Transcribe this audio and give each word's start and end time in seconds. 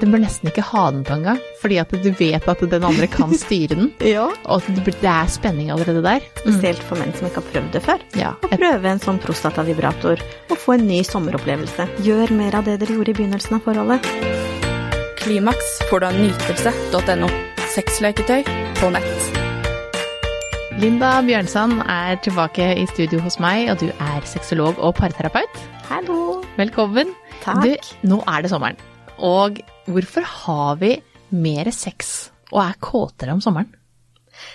du 0.00 0.06
bør 0.08 0.22
nesten 0.22 0.48
ikke 0.50 0.64
ha 0.64 0.84
den 0.94 1.02
på 1.06 1.16
engang, 1.18 1.40
fordi 1.60 1.78
at 1.82 1.92
du 1.92 2.08
vet 2.18 2.46
at 2.48 2.62
den 2.72 2.86
andre 2.88 3.08
kan 3.10 3.32
styre 3.44 3.76
den. 3.76 3.90
Ja. 4.06 4.28
Og 4.50 4.64
det 4.68 4.96
det 5.02 5.10
er 5.10 5.30
spenning 5.30 5.70
allerede 5.74 6.02
der. 6.04 6.24
Spesielt 6.40 6.82
for 6.86 7.00
menn 7.00 7.12
som 7.16 7.28
ikke 7.28 7.42
har 7.42 7.48
prøvd 7.50 7.70
det 7.76 7.82
før. 7.84 8.04
Ja. 8.18 8.32
Å 8.40 8.52
prøve 8.54 8.92
en 8.92 9.02
sånn 9.02 9.20
prostatavibrator 9.22 10.22
og 10.50 10.56
få 10.60 10.76
en 10.78 10.86
ny 10.88 11.02
sommeropplevelse. 11.06 11.88
Gjør 12.06 12.32
mer 12.38 12.56
av 12.58 12.68
det 12.68 12.78
dere 12.82 12.96
gjorde 12.98 13.14
i 13.14 13.18
begynnelsen 13.20 13.58
av 13.58 13.66
forholdet. 13.66 14.08
Klimaks 15.22 15.78
får 15.90 16.02
du 16.02 16.08
av 16.08 16.18
nytelse.no. 16.18 17.30
Sexleketøy 17.72 18.42
på 18.80 18.90
nett. 18.92 19.40
Linda 20.82 21.18
Bjørnsand 21.22 21.84
er 21.86 22.16
tilbake 22.24 22.72
i 22.80 22.86
studio 22.90 23.20
hos 23.22 23.36
meg, 23.42 23.68
og 23.70 23.78
du 23.84 23.92
er 23.92 24.24
sexolog 24.26 24.80
og 24.82 24.96
parterapeut. 24.98 25.60
Hallo. 25.90 26.40
Velkommen. 26.58 27.12
Takk. 27.44 27.62
Du, 27.62 27.92
nå 28.08 28.18
er 28.26 28.42
det 28.42 28.50
sommeren. 28.50 28.80
Og 29.22 29.60
hvorfor 29.86 30.26
har 30.26 30.80
vi 30.82 30.96
mer 31.32 31.70
sex 31.74 32.32
og 32.52 32.60
er 32.66 32.80
kåtere 32.82 33.32
om 33.34 33.40
sommeren? 33.44 33.70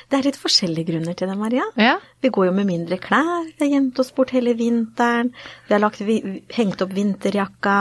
Det 0.10 0.18
er 0.18 0.26
litt 0.26 0.40
forskjellige 0.40 0.90
grunner 0.90 1.16
til 1.16 1.30
det, 1.30 1.38
Maria. 1.40 1.64
Ja. 1.80 1.96
Vi 2.22 2.32
går 2.34 2.50
jo 2.50 2.56
med 2.58 2.68
mindre 2.68 2.98
klær, 3.00 3.46
vi 3.48 3.62
har 3.62 3.72
gjemt 3.78 4.00
oss 4.02 4.12
bort 4.16 4.34
hele 4.36 4.56
vinteren, 4.58 5.30
vi 5.68 5.76
har 5.76 5.84
lagt, 5.84 6.02
hengt 6.58 6.84
opp 6.84 6.96
vinterjakka, 6.98 7.78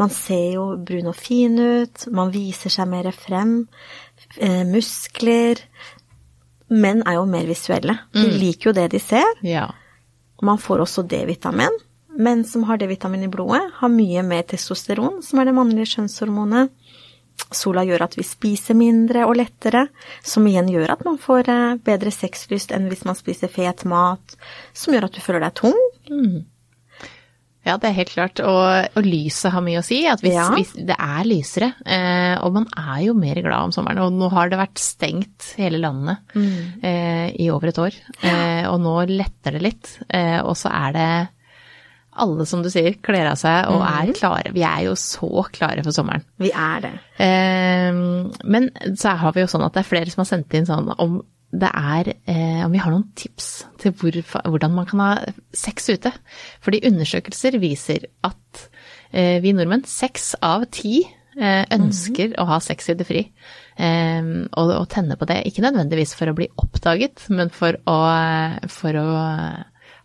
man 0.00 0.12
ser 0.14 0.54
jo 0.54 0.64
brun 0.80 1.10
og 1.10 1.18
fin 1.18 1.58
ut, 1.58 2.06
man 2.14 2.32
viser 2.32 2.72
seg 2.72 2.88
mer 2.88 3.10
frem, 3.12 3.66
eh, 4.38 4.62
muskler. 4.64 5.60
Menn 6.72 7.02
er 7.04 7.18
jo 7.18 7.26
mer 7.28 7.44
visuelle. 7.44 7.98
De 8.16 8.24
liker 8.24 8.70
jo 8.70 8.72
det 8.72 8.90
de 8.94 9.00
ser. 9.02 9.38
ja. 9.44 9.68
Man 10.42 10.58
får 10.58 10.80
også 10.82 11.04
D-vitamin. 11.06 11.70
Menn 12.18 12.44
som 12.44 12.64
har 12.68 12.76
D-vitamin 12.80 13.24
i 13.24 13.30
blodet, 13.32 13.62
har 13.78 13.88
mye 13.92 14.22
mer 14.26 14.42
testosteron, 14.50 15.22
som 15.24 15.38
er 15.40 15.48
det 15.48 15.54
mannlige 15.56 15.88
kjønnshormonet. 15.96 16.70
Sola 17.52 17.82
gjør 17.88 18.04
at 18.04 18.14
vi 18.18 18.22
spiser 18.28 18.76
mindre 18.76 19.24
og 19.26 19.36
lettere, 19.40 19.86
som 20.22 20.44
igjen 20.46 20.68
gjør 20.68 20.92
at 20.94 21.04
man 21.08 21.16
får 21.20 21.48
eh, 21.48 21.74
bedre 21.84 22.12
sexlyst 22.12 22.72
enn 22.76 22.90
hvis 22.92 23.06
man 23.08 23.16
spiser 23.18 23.48
fet 23.52 23.84
mat, 23.88 24.36
som 24.76 24.92
gjør 24.94 25.08
at 25.08 25.16
du 25.16 25.20
føler 25.24 25.40
deg 25.46 25.56
tung. 25.58 25.78
Ja, 27.62 27.76
det 27.78 27.92
er 27.92 27.94
helt 28.00 28.10
klart. 28.10 28.40
Og, 28.42 28.96
og 28.98 29.04
lyset 29.06 29.52
har 29.54 29.62
mye 29.62 29.78
å 29.80 29.84
si. 29.86 30.00
At 30.10 30.20
hvis, 30.24 30.34
Ja. 30.34 30.48
hvis 30.56 30.72
det 30.90 30.96
er 30.98 31.26
lysere, 31.28 31.68
eh, 31.86 32.34
og 32.42 32.56
man 32.56 32.66
er 32.76 33.04
jo 33.06 33.14
mer 33.14 33.38
glad 33.40 33.68
om 33.68 33.74
sommeren. 33.74 34.00
Og 34.02 34.16
nå 34.18 34.28
har 34.34 34.50
det 34.50 34.58
vært 34.58 34.82
stengt 34.82 35.52
hele 35.60 35.78
landet 35.78 36.18
eh, 36.82 37.28
i 37.38 37.46
over 37.54 37.70
et 37.70 37.78
år. 37.78 37.94
Eh, 38.26 38.64
og 38.66 38.80
nå 38.82 38.96
letter 39.14 39.54
det 39.56 39.62
litt. 39.62 39.92
Eh, 40.10 40.40
og 40.42 40.56
så 40.58 40.72
er 40.74 40.96
det 40.98 41.10
alle, 42.12 42.46
som 42.48 42.62
du 42.64 42.68
sier, 42.72 42.96
kler 43.04 43.30
av 43.30 43.38
seg 43.40 43.70
og 43.72 43.82
er 43.86 44.12
klare. 44.16 44.52
Vi 44.52 44.64
er 44.66 44.84
jo 44.86 44.96
så 45.00 45.46
klare 45.52 45.84
for 45.84 45.96
sommeren. 45.96 46.24
Vi 46.42 46.50
er 46.52 46.82
det. 46.84 46.92
Eh, 47.24 48.00
men 48.44 48.68
så 49.00 49.16
har 49.22 49.36
vi 49.36 49.44
jo 49.44 49.50
sånn 49.50 49.64
at 49.66 49.76
det 49.76 49.84
er 49.84 49.88
flere 49.88 50.12
som 50.12 50.24
har 50.24 50.28
sendt 50.28 50.58
inn 50.58 50.68
sånn 50.68 50.92
om 50.98 51.22
det 51.52 51.68
er 51.68 52.08
eh, 52.24 52.60
om 52.64 52.72
vi 52.72 52.80
har 52.80 52.92
noen 52.94 53.10
tips 53.18 53.48
til 53.80 53.92
hvor, 54.00 54.16
hvordan 54.48 54.72
man 54.72 54.86
kan 54.88 55.02
ha 55.04 55.10
sex 55.56 55.90
ute. 55.92 56.12
Fordi 56.64 56.80
undersøkelser 56.88 57.58
viser 57.60 58.06
at 58.24 58.62
eh, 59.12 59.36
vi 59.44 59.52
nordmenn, 59.56 59.84
seks 59.88 60.32
av 60.40 60.64
ti, 60.72 61.02
eh, 61.36 61.66
ønsker 61.76 62.32
å 62.40 62.48
ha 62.54 62.60
sex 62.64 62.88
i 62.88 62.96
det 62.96 63.08
fri. 63.08 63.26
Eh, 63.76 64.32
og, 64.48 64.72
og 64.78 64.88
tenne 64.92 65.18
på 65.20 65.28
det. 65.28 65.42
Ikke 65.50 65.64
nødvendigvis 65.66 66.16
for 66.16 66.32
å 66.32 66.36
bli 66.40 66.48
oppdaget, 66.56 67.28
men 67.36 67.52
for 67.52 67.76
å, 67.84 67.98
for 68.72 69.02
å 69.02 69.10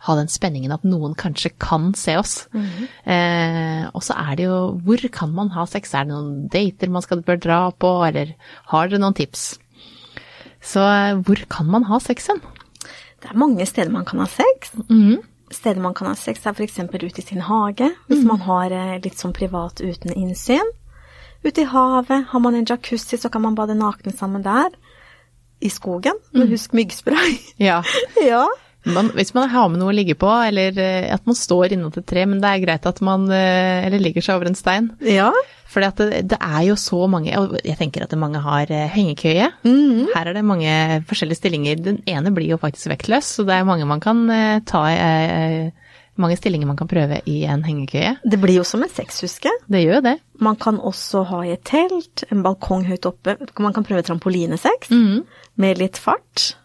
ha 0.06 0.16
den 0.16 0.28
spenningen 0.30 0.72
at 0.72 0.84
noen 0.86 1.16
kanskje 1.18 1.52
kan 1.60 1.94
se 1.98 2.18
oss. 2.18 2.48
eh, 2.54 3.88
og 3.94 4.04
så 4.04 4.14
er 4.14 4.36
det 4.38 4.46
jo 4.46 4.80
Hvor 4.86 5.08
kan 5.12 5.34
man 5.34 5.50
ha 5.56 5.66
sex? 5.66 5.94
Er 5.94 6.06
det 6.06 6.14
noen 6.14 6.48
dater 6.54 6.90
man 6.90 7.02
skal 7.02 7.24
bør 7.24 7.40
dra 7.42 7.72
på, 7.72 8.06
eller 8.08 8.36
har 8.72 8.88
dere 8.88 9.00
noen 9.00 9.14
tips? 9.18 9.58
Så 10.62 10.80
eh, 10.82 11.16
hvor 11.22 11.42
kan 11.50 11.66
man 11.66 11.84
ha 11.90 12.00
sex 12.00 12.28
hen? 12.28 12.42
Det 13.22 13.32
er 13.32 13.38
mange 13.38 13.66
steder 13.66 13.90
man 13.92 14.06
kan 14.06 14.20
ha 14.20 14.28
sex. 14.30 14.74
Steder 15.50 15.82
man 15.82 15.94
kan 15.96 16.08
ha 16.12 16.14
sex 16.20 16.46
er 16.46 16.54
f.eks. 16.54 16.78
ute 16.80 17.22
i 17.22 17.26
sin 17.26 17.42
hage, 17.42 17.90
hvis 18.08 18.26
man 18.28 18.42
har 18.46 18.72
eh, 18.72 19.00
litt 19.02 19.18
sånn 19.18 19.34
privat 19.34 19.80
uten 19.82 20.12
innsyn. 20.14 20.74
Ute 21.46 21.62
i 21.64 21.70
havet, 21.70 22.28
har 22.30 22.40
man 22.44 22.56
en 22.58 22.66
jacuzzi, 22.68 23.18
så 23.18 23.30
kan 23.30 23.42
man 23.42 23.56
bade 23.56 23.76
nakne 23.78 24.12
sammen 24.12 24.44
der. 24.44 24.70
I 25.62 25.70
skogen, 25.74 26.14
men 26.34 26.52
husk 26.52 26.74
myggspray. 26.78 27.38
Ja. 27.58 27.80
ja. 28.32 28.44
Man, 28.88 29.12
hvis 29.18 29.34
man 29.36 29.50
har 29.52 29.68
med 29.72 29.82
noe 29.82 29.92
å 29.92 29.96
ligge 29.96 30.16
på, 30.20 30.30
eller 30.48 30.78
eh, 30.80 31.10
at 31.14 31.26
man 31.28 31.38
står 31.38 31.76
inntil 31.76 32.02
et 32.02 32.10
tre, 32.10 32.26
men 32.30 32.42
det 32.44 32.50
er 32.50 32.64
greit 32.64 32.88
at 32.90 33.02
man 33.06 33.28
eh, 33.34 33.86
Eller 33.88 34.02
ligger 34.04 34.24
seg 34.24 34.40
over 34.40 34.50
en 34.50 34.58
stein. 34.58 34.92
Ja. 35.04 35.32
For 35.68 35.84
det, 35.84 36.22
det 36.32 36.38
er 36.40 36.62
jo 36.70 36.78
så 36.80 37.02
mange, 37.12 37.34
og 37.40 37.58
jeg 37.60 37.76
tenker 37.80 38.06
at 38.06 38.16
mange 38.20 38.40
har 38.44 38.72
eh, 38.72 38.88
hengekøye. 38.94 39.50
Her 40.14 40.30
er 40.32 40.38
det 40.38 40.46
mange 40.48 41.02
forskjellige 41.10 41.42
stillinger. 41.42 41.82
Den 41.84 42.00
ene 42.08 42.32
blir 42.36 42.54
jo 42.54 42.62
faktisk 42.62 42.94
vektløs, 42.94 43.34
så 43.38 43.48
det 43.48 43.58
er 43.58 43.68
mange 43.68 43.88
man 43.90 44.04
kan 44.04 44.24
ta 44.68 44.88
i 44.94 45.04
Mange 46.18 46.34
stillinger 46.34 46.66
man 46.66 46.78
kan 46.80 46.90
prøve 46.90 47.20
i 47.30 47.44
en 47.46 47.62
hengekøye. 47.62 48.16
Det 48.26 48.40
blir 48.42 48.56
jo 48.58 48.64
som 48.66 48.82
en 48.82 48.90
sexhuske. 48.90 49.52
Det 49.70 49.84
gjør 49.84 50.00
jo 50.00 50.06
det. 50.08 50.16
Man 50.42 50.58
kan 50.58 50.80
også 50.82 51.22
ha 51.30 51.44
i 51.46 51.52
et 51.54 51.62
telt, 51.70 52.24
en 52.34 52.42
balkong 52.42 52.88
høyt 52.88 53.06
oppe. 53.06 53.36
Man 53.62 53.76
kan 53.76 53.86
prøve 53.86 54.02
trampolinesex 54.08 54.90
med 55.62 55.78
litt 55.78 56.02
fart. 56.02 56.56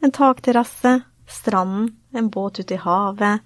En 0.00 0.14
takterrasse, 0.16 0.94
stranden, 1.28 1.90
en 2.14 2.30
båt 2.30 2.60
ute 2.60 2.74
i 2.74 2.80
havet. 2.82 3.40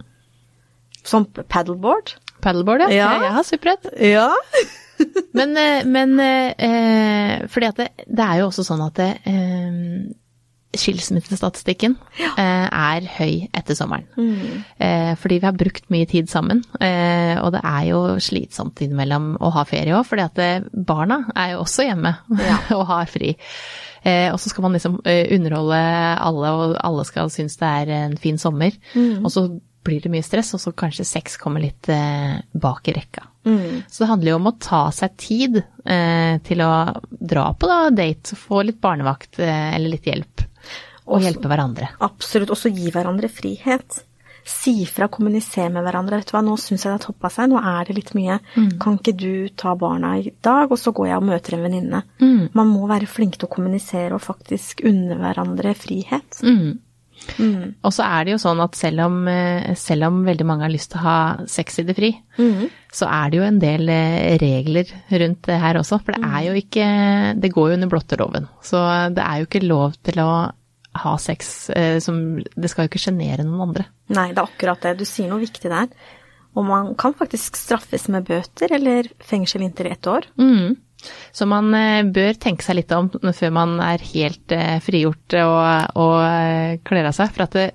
Som 1.06 1.26
paddleboard. 1.26 2.16
Paddleboard, 2.42 2.87
ja. 2.87 2.91
Ja. 2.91 3.10
Jeg, 3.22 3.32
har 3.37 3.47
supprett. 3.47 3.88
Ja. 4.00 4.31
Men, 5.37 5.50
eh, 5.60 5.82
men 5.84 6.14
eh, 6.20 7.42
fordi 7.53 7.66
at 7.69 7.76
det, 7.76 7.88
det 8.09 8.25
er 8.25 8.38
jo 8.41 8.47
også 8.47 8.62
sånn 8.64 8.81
at 8.87 8.94
det, 8.97 9.09
eh, 9.28 9.75
skilsmissestatistikken 10.81 11.97
ja. 12.20 12.32
er 12.66 13.09
høy 13.16 13.47
etter 13.56 13.78
sommeren. 13.78 14.06
Mm. 14.16 15.16
fordi 15.20 15.38
vi 15.41 15.47
har 15.47 15.56
brukt 15.56 15.88
mye 15.92 16.06
tid 16.09 16.31
sammen, 16.31 16.62
eh, 16.81 17.37
og 17.41 17.53
det 17.54 17.62
er 17.64 17.88
jo 17.91 18.00
slitsomt 18.22 18.81
innimellom 18.84 19.34
å 19.41 19.50
ha 19.56 19.64
ferie 19.69 19.97
òg, 19.97 20.06
fordi 20.09 20.26
at 20.26 20.70
barna 20.72 21.22
er 21.34 21.54
jo 21.54 21.64
også 21.64 21.88
hjemme 21.88 22.14
og 22.76 22.87
har 22.91 23.10
fri. 23.10 23.34
Eh, 24.06 24.28
og 24.32 24.38
så 24.41 24.53
skal 24.53 24.66
man 24.66 24.76
liksom 24.76 25.00
eh, 25.04 25.26
underholde 25.34 25.78
alle, 26.22 26.53
og 26.53 26.76
alle 26.84 27.06
skal 27.08 27.32
synes 27.32 27.58
det 27.58 27.72
er 27.82 27.94
en 28.04 28.19
fin 28.20 28.38
sommer. 28.38 28.76
Og 28.94 29.32
så 29.32 29.48
blir 29.87 30.03
det 30.03 30.10
mye 30.10 30.26
stress, 30.26 30.53
og 30.56 30.62
så 30.62 30.75
kanskje 30.76 31.06
sex 31.06 31.38
kommer 31.41 31.62
litt 31.62 31.91
eh, 31.93 32.37
bak 32.58 32.91
i 32.91 32.97
rekka. 32.97 33.26
Så 33.91 34.03
det 34.03 34.10
handler 34.10 34.32
jo 34.32 34.38
om 34.41 34.48
å 34.50 34.56
ta 34.58 34.81
seg 34.94 35.14
tid 35.22 35.60
eh, 35.60 36.38
til 36.47 36.62
å 36.64 36.70
dra 37.06 37.53
på 37.54 37.70
da, 37.70 37.78
date, 37.94 38.38
få 38.38 38.64
litt 38.66 38.81
barnevakt 38.82 39.38
eh, 39.38 39.69
eller 39.76 39.94
litt 39.94 40.08
hjelp. 40.10 40.36
Og 41.06 41.19
Også- 41.21 41.27
hjelpe 41.31 41.49
hverandre. 41.49 41.89
Absolutt. 42.00 42.50
Også 42.50 42.72
gi 42.75 42.91
hverandre 42.91 43.28
frihet. 43.31 44.03
Si 44.47 44.84
fra, 44.87 45.09
kommunisere 45.09 45.71
med 45.72 45.83
hverandre. 45.83 46.19
Vet 46.21 46.27
du 46.31 46.37
hva, 46.37 46.43
nå 46.47 46.55
syns 46.56 46.84
jeg 46.84 46.93
det 46.93 47.00
har 47.00 47.12
toppa 47.12 47.31
seg, 47.34 47.49
nå 47.50 47.59
er 47.59 47.84
det 47.89 47.97
litt 47.97 48.12
mye. 48.15 48.39
Kan 48.78 48.99
ikke 48.99 49.17
du 49.17 49.49
ta 49.59 49.75
barna 49.75 50.12
i 50.21 50.31
dag, 50.43 50.71
og 50.71 50.78
så 50.78 50.93
går 50.94 51.09
jeg 51.09 51.17
og 51.17 51.25
møter 51.25 51.55
en 51.55 51.62
venninne? 51.67 52.03
Man 52.55 52.69
må 52.71 52.87
være 52.87 53.06
flink 53.11 53.39
til 53.39 53.49
å 53.49 53.55
kommunisere 53.56 54.12
og 54.15 54.21
faktisk 54.22 54.84
unne 54.87 55.17
hverandre 55.19 55.75
frihet. 55.75 56.39
Og 57.83 57.91
så 57.93 58.05
er 58.05 58.25
det 58.25 58.33
jo 58.37 58.38
sånn 58.38 58.61
at 58.62 58.77
selv 58.77 59.00
om, 59.06 59.27
eh, 59.27 59.75
selv 59.75 60.05
om 60.05 60.25
veldig 60.25 60.47
mange 60.47 60.62
har 60.62 60.71
lyst 60.71 60.91
til 60.93 61.00
å 61.00 61.03
ha 61.03 61.37
sex 61.47 61.78
i 61.81 61.83
det 61.83 61.97
fri, 61.97 62.12
så 62.93 63.09
er 63.11 63.31
det 63.31 63.38
jo 63.41 63.43
en 63.47 63.59
del 63.59 63.88
eh, 63.88 64.37
regler 64.38 64.84
rundt 65.11 65.43
det 65.43 65.59
her 65.59 65.75
også. 65.81 65.99
For 66.05 66.12
det 66.12 66.23
er 66.23 66.43
jo 66.47 66.53
ikke 66.61 67.41
Det 67.41 67.53
går 67.53 67.71
jo 67.71 67.75
under 67.75 67.88
blotteloven. 67.88 68.49
Så 68.62 68.78
det 69.15 69.25
er 69.25 69.38
jo 69.41 69.47
ikke 69.47 69.67
lov 69.67 69.94
til 70.05 70.21
å 70.23 70.53
ha 71.03 71.17
sex 71.21 71.71
eh, 71.71 71.99
som 72.03 72.39
Det 72.39 72.71
skal 72.71 72.87
jo 72.87 72.93
ikke 72.93 73.03
sjenere 73.03 73.45
noen 73.47 73.69
andre. 73.69 73.89
Nei, 74.12 74.31
det 74.33 74.41
er 74.41 74.49
akkurat 74.49 74.83
det. 74.87 74.97
Du 75.01 75.07
sier 75.09 75.31
noe 75.31 75.43
viktig 75.43 75.71
der. 75.73 75.91
Og 76.57 76.65
man 76.65 76.95
kan 76.99 77.15
faktisk 77.17 77.59
straffes 77.61 78.09
med 78.12 78.27
bøter 78.29 78.73
eller 78.73 79.09
fengsel 79.21 79.67
inntil 79.67 79.91
ett 79.91 80.09
år. 80.09 80.29
Mm. 80.41 80.77
Så 81.33 81.47
man 81.47 81.69
eh, 81.77 82.03
bør 82.09 82.38
tenke 82.41 82.65
seg 82.65 82.79
litt 82.79 82.93
om 82.97 83.11
før 83.12 83.53
man 83.55 83.76
er 83.85 84.05
helt 84.15 84.53
eh, 84.56 84.79
frigjort 84.82 85.37
og, 85.43 85.99
og 86.00 86.17
eh, 86.25 86.79
kler 86.87 87.11
av 87.11 87.17
seg. 87.17 87.32
For 87.35 87.44
at 87.44 87.59
det, 87.59 87.67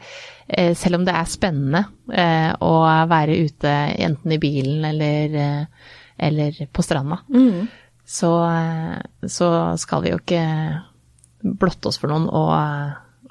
eh, 0.49 0.73
selv 0.77 0.99
om 0.99 1.05
det 1.07 1.15
er 1.15 1.29
spennende 1.29 1.83
eh, 2.09 2.49
å 2.57 2.73
være 3.11 3.37
ute 3.45 3.75
enten 4.07 4.33
i 4.33 4.41
bilen 4.41 4.89
eller, 4.89 5.37
eller 6.17 6.63
på 6.73 6.85
stranda, 6.85 7.21
så, 8.11 8.31
eh, 8.49 8.97
så 9.29 9.51
skal 9.79 10.03
vi 10.03 10.11
jo 10.11 10.19
ikke 10.19 10.43
blotte 11.41 11.89
oss 11.89 12.01
for 12.01 12.11
noen 12.11 12.27
og, 12.27 12.51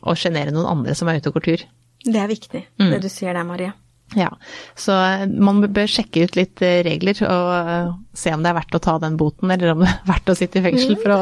og 0.03 0.19
sjenere 0.19 0.55
noen 0.55 0.69
andre 0.79 0.97
som 0.97 1.11
er 1.11 1.21
ute 1.21 1.31
og 1.31 1.39
går 1.39 1.47
tur. 1.47 1.69
Det 2.01 2.17
er 2.17 2.29
viktig, 2.31 2.65
det 2.81 2.99
du 3.03 3.09
sier 3.13 3.37
der, 3.37 3.45
Marie. 3.45 3.75
Ja, 4.19 4.31
så 4.75 4.95
man 5.31 5.61
bør 5.71 5.87
sjekke 5.87 6.25
ut 6.27 6.35
litt 6.35 6.63
eh, 6.67 6.81
regler 6.83 7.15
og 7.29 7.51
eh, 7.55 7.91
se 8.17 8.33
om 8.35 8.43
det 8.43 8.51
er 8.51 8.57
verdt 8.57 8.75
å 8.75 8.83
ta 8.83 8.97
den 8.99 9.15
boten, 9.21 9.53
eller 9.55 9.75
om 9.77 9.85
det 9.85 9.91
er 9.93 10.09
verdt 10.09 10.33
å 10.33 10.35
sitte 10.39 10.59
i 10.59 10.65
fengsel 10.65 10.97
for 10.99 11.15
å, 11.15 11.21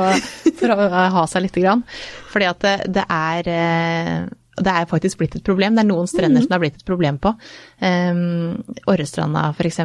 for 0.56 0.72
å 0.72 0.88
ha 1.18 1.24
seg 1.28 1.44
lite 1.44 1.64
grann. 1.66 1.84
Fordi 2.32 2.48
at 2.48 2.64
det, 2.64 2.76
det 2.96 3.04
er 3.12 3.50
eh, 3.52 4.22
det 4.58 4.74
er 4.74 4.88
faktisk 4.90 5.20
blitt 5.20 5.36
et 5.38 5.44
problem. 5.46 5.76
Det 5.76 5.84
er 5.84 5.88
noen 5.88 6.08
strender 6.10 6.42
som 6.42 6.50
det 6.50 6.56
har 6.56 6.62
blitt 6.64 6.80
et 6.80 6.88
problem 6.88 7.18
på. 7.22 7.30
Um, 7.78 8.56
Orrestranda 8.90 9.44
f.eks. 9.54 9.80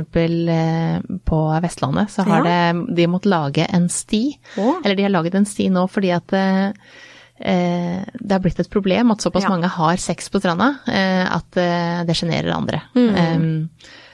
På 1.29 1.41
Vestlandet, 1.61 2.09
så 2.09 2.25
har 2.25 2.41
Ja. 2.41 2.73
det, 2.73 2.95
de 2.97 3.07
måttet 3.07 3.29
lage 3.29 3.67
en 3.69 3.89
sti. 3.89 4.23
Oh. 4.57 4.81
Eller 4.83 4.95
de 4.95 5.03
har 5.03 5.13
laget 5.13 5.35
en 5.35 5.45
sti 5.45 5.69
nå 5.69 5.85
fordi 5.91 6.13
at 6.15 6.33
uh, 6.33 6.39
eh, 6.39 6.71
det 7.43 8.31
har 8.31 8.39
blitt 8.43 8.59
et 8.63 8.69
problem 8.71 9.11
at 9.11 9.21
såpass 9.21 9.43
Ja. 9.43 9.49
mange 9.51 9.67
har 9.67 9.97
sex 9.99 10.29
på 10.31 10.39
stranda 10.39 10.69
eh, 10.87 11.25
at 11.27 11.57
eh, 11.59 12.03
det 12.07 12.15
sjenerer 12.15 12.53
andre. 12.55 12.81
Um, 12.95 13.69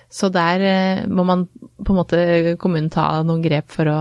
så 0.10 0.32
der 0.34 0.60
eh, 0.66 1.04
må 1.08 1.24
man 1.28 1.48
på 1.86 1.94
en 1.94 2.00
måte 2.00 2.56
kommunen 2.58 2.90
ta 2.90 3.22
noen 3.24 3.44
grep 3.46 3.70
for 3.70 3.86
å, 3.86 4.00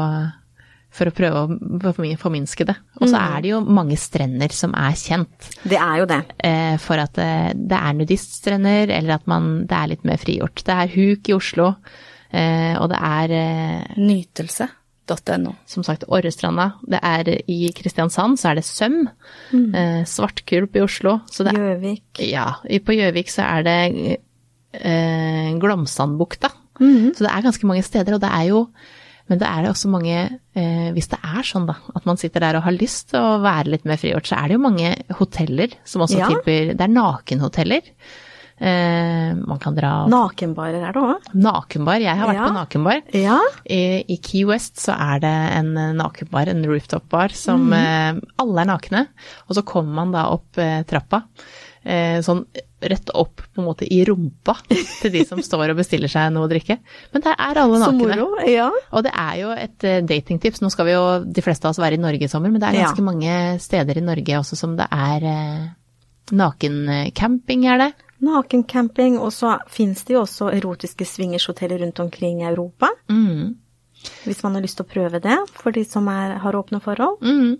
for 0.90 1.10
å 1.10 1.12
prøve 1.12 1.42
å 1.44 1.92
forminske 2.16 2.64
det. 2.64 2.76
Og 3.02 3.08
så 3.10 3.20
er 3.20 3.42
det 3.44 3.50
jo 3.52 3.60
mange 3.60 3.96
strender 4.00 4.48
som 4.56 4.72
er 4.74 4.96
kjent 4.96 5.50
Det 5.68 5.76
er 5.76 5.98
jo 6.00 6.06
det. 6.08 6.22
eh, 6.42 6.76
for 6.80 6.96
at 6.98 7.12
det, 7.14 7.76
er 7.78 7.92
nudiststrender, 8.00 8.88
eller 8.96 9.18
at 9.20 9.26
man, 9.28 9.66
det 9.68 9.76
er 9.76 9.92
litt 9.92 10.04
mer 10.08 10.16
frigjort. 10.16 10.64
Det 10.64 10.72
er 10.74 10.88
Huk 10.96 11.28
i 11.28 11.36
Oslo, 11.36 11.74
eh, 12.32 12.74
og 12.80 12.88
det 12.88 12.98
er 13.04 13.36
eh, 13.36 13.94
Nytelse.no. 15.08 15.54
som 15.66 15.84
sagt 15.86 16.04
Orrestranda. 16.08 16.72
Det 16.86 17.00
er 17.02 17.30
i 17.48 17.70
Kristiansand 17.74 18.38
så 18.38 18.50
er 18.50 18.60
det 18.60 18.64
Søm. 18.68 19.08
Eh, 19.52 20.04
Svartkulp 20.04 20.76
i 20.76 20.80
Oslo. 20.84 21.18
Gjøvik. 21.32 22.20
ja, 22.20 22.54
på 22.84 22.92
Gjøvik 22.96 23.28
så 23.32 23.42
er 23.42 23.62
det 23.66 24.18
eh, 24.74 25.52
Glomsandbukta. 25.58 26.50
Mm. 26.80 27.12
Så 27.14 27.24
det 27.24 27.32
er 27.32 27.42
ganske 27.42 27.66
mange 27.66 27.82
steder, 27.82 28.14
og 28.14 28.20
det 28.22 28.30
er 28.30 28.48
jo 28.52 28.66
men 29.28 29.36
det 29.42 29.44
er 29.44 29.60
det 29.60 29.68
også 29.74 29.90
mange 29.92 30.14
eh, 30.56 30.86
Hvis 30.96 31.10
det 31.12 31.18
er 31.20 31.42
sånn, 31.44 31.66
da, 31.68 31.74
at 31.94 32.06
man 32.08 32.16
sitter 32.16 32.40
der 32.40 32.56
og 32.56 32.62
har 32.64 32.72
lyst 32.72 33.10
til 33.10 33.20
å 33.20 33.34
være 33.44 33.74
litt 33.74 33.84
mer 33.84 33.98
frigjort, 34.00 34.24
så 34.30 34.38
er 34.38 34.48
det 34.48 34.56
jo 34.56 34.62
mange 34.64 34.94
hoteller 35.18 35.74
som 35.84 36.00
også 36.06 36.16
Ja. 36.22 36.30
tilbyr 36.32 36.72
Det 36.72 36.80
er 36.86 36.94
nakenhoteller. 36.94 37.82
Eh, 38.60 39.34
man 39.38 39.58
kan 39.62 39.74
dra 39.76 40.06
Nakenbarer 40.10 40.82
er 40.88 40.92
det 40.96 41.02
òg. 41.02 41.28
Nakenbar. 41.38 42.00
Jeg 42.02 42.16
har 42.18 42.26
vært 42.26 42.40
Ja. 42.40 42.46
på 42.48 42.56
nakenbar. 42.56 43.02
Ja. 43.14 43.38
I, 43.70 44.04
I 44.08 44.16
Key 44.18 44.44
West 44.48 44.76
så 44.82 44.96
er 44.98 45.20
det 45.22 45.34
en 45.60 45.76
eh, 45.78 45.92
nakenbar, 45.94 46.48
en 46.50 46.64
rooftop-bar, 46.66 47.30
som 47.38 47.72
eh, 47.72 48.14
alle 48.38 48.60
er 48.64 48.66
nakne. 48.72 49.04
Og 49.48 49.54
så 49.54 49.62
kommer 49.62 49.94
man 50.02 50.10
da 50.16 50.26
opp 50.34 50.58
eh, 50.58 50.82
trappa, 50.90 51.22
eh, 51.84 52.18
sånn 52.26 52.44
rett 52.82 53.10
opp 53.14 53.40
på 53.54 53.58
en 53.62 53.66
måte 53.66 53.86
i 53.90 54.04
rumpa 54.06 54.54
til 54.68 55.10
de 55.10 55.24
som 55.26 55.38
står 55.48 55.70
og 55.72 55.78
bestiller 55.80 56.10
seg 56.10 56.30
noe 56.34 56.46
å 56.46 56.50
drikke. 56.50 56.76
Men 57.14 57.22
der 57.24 57.34
er 57.38 57.58
alle 57.62 57.78
Så 57.78 57.92
nakne. 57.92 58.18
moro. 58.18 58.28
Ja. 58.46 58.68
Og 58.92 59.02
det 59.06 59.12
er 59.14 59.34
jo 59.40 59.50
et 59.54 59.84
eh, 59.86 60.00
datingtips. 60.02 60.62
Nå 60.62 60.70
skal 60.74 60.86
vi 60.90 60.92
jo 60.98 61.06
de 61.26 61.42
fleste 61.46 61.66
av 61.66 61.74
oss 61.76 61.78
være 61.82 61.94
i 61.94 62.02
Norge 62.02 62.26
i 62.26 62.30
sommer, 62.30 62.50
men 62.50 62.58
det 62.62 62.68
er 62.72 62.80
Ja. 62.82 62.86
ganske 62.90 63.02
mange 63.06 63.38
steder 63.62 63.98
i 63.98 64.06
Norge 64.06 64.38
også 64.42 64.56
som 64.58 64.74
det 64.78 64.86
er 64.90 65.22
eh, 65.30 65.66
nakencamping, 66.34 67.66
er 67.70 67.78
det. 67.86 67.90
Nakencamping, 68.24 69.18
og 69.22 69.32
så 69.32 69.56
fins 69.70 70.04
det 70.08 70.16
jo 70.16 70.24
også 70.24 70.50
erotiske 70.56 71.06
swingershoteller 71.06 71.78
rundt 71.84 72.00
omkring 72.02 72.42
i 72.42 72.48
Europa. 72.50 72.90
Mm. 73.10 73.56
Hvis 74.24 74.44
man 74.44 74.54
har 74.54 74.62
lyst 74.62 74.76
til 74.78 74.86
å 74.86 74.90
prøve 74.92 75.18
det, 75.22 75.34
for 75.58 75.74
de 75.74 75.82
som 75.84 76.06
er, 76.12 76.36
har 76.38 76.54
åpne 76.54 76.78
forhold. 76.80 77.18
Mm. 77.24 77.56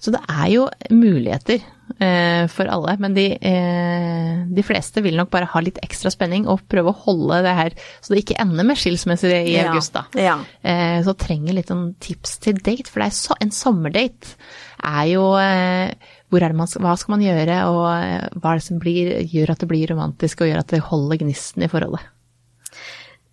Så 0.00 0.12
det 0.12 0.20
er 0.28 0.50
jo 0.52 0.66
muligheter 0.92 1.62
eh, 1.96 2.44
for 2.52 2.68
alle, 2.68 2.92
men 3.00 3.14
de, 3.16 3.24
eh, 3.40 4.42
de 4.52 4.64
fleste 4.68 5.00
vil 5.04 5.16
nok 5.16 5.30
bare 5.32 5.48
ha 5.48 5.62
litt 5.64 5.80
ekstra 5.84 6.12
spenning 6.12 6.44
og 6.48 6.60
prøve 6.68 6.92
å 6.92 7.00
holde 7.06 7.40
det 7.46 7.54
her 7.56 7.76
så 8.04 8.12
det 8.12 8.20
ikke 8.26 8.36
ender 8.44 8.68
med 8.68 8.76
skilsmisse 8.80 9.32
i 9.32 9.56
Ja. 9.56 9.70
august, 9.72 9.96
da. 9.96 10.04
Ja. 10.20 10.36
Eh, 10.60 11.00
så 11.08 11.16
trenger 11.16 11.56
litt 11.56 11.72
sånn 11.72 11.94
tips 12.04 12.36
til 12.44 12.60
date, 12.60 12.88
for 12.92 13.00
det 13.00 13.08
er 13.08 13.16
så, 13.22 13.36
en 13.40 13.50
sommerdate 13.56 14.36
er 14.84 15.04
jo 15.14 15.24
eh, 15.40 15.94
man, 16.30 16.68
hva 16.68 16.94
skal 16.98 17.14
man 17.14 17.24
gjøre, 17.24 17.58
og 17.72 17.82
eh, 17.94 18.28
hva 18.36 18.52
er 18.52 18.60
det 18.60 18.66
som 18.66 18.78
blir, 18.82 19.10
gjør 19.32 19.54
at 19.54 19.60
det 19.62 19.68
blir 19.70 19.92
romantisk 19.92 20.42
og 20.42 20.50
gjør 20.50 20.62
at 20.62 20.74
det 20.74 20.84
holder 20.90 21.22
gnisten 21.22 21.64
i 21.64 21.70
forholdet. 21.72 22.04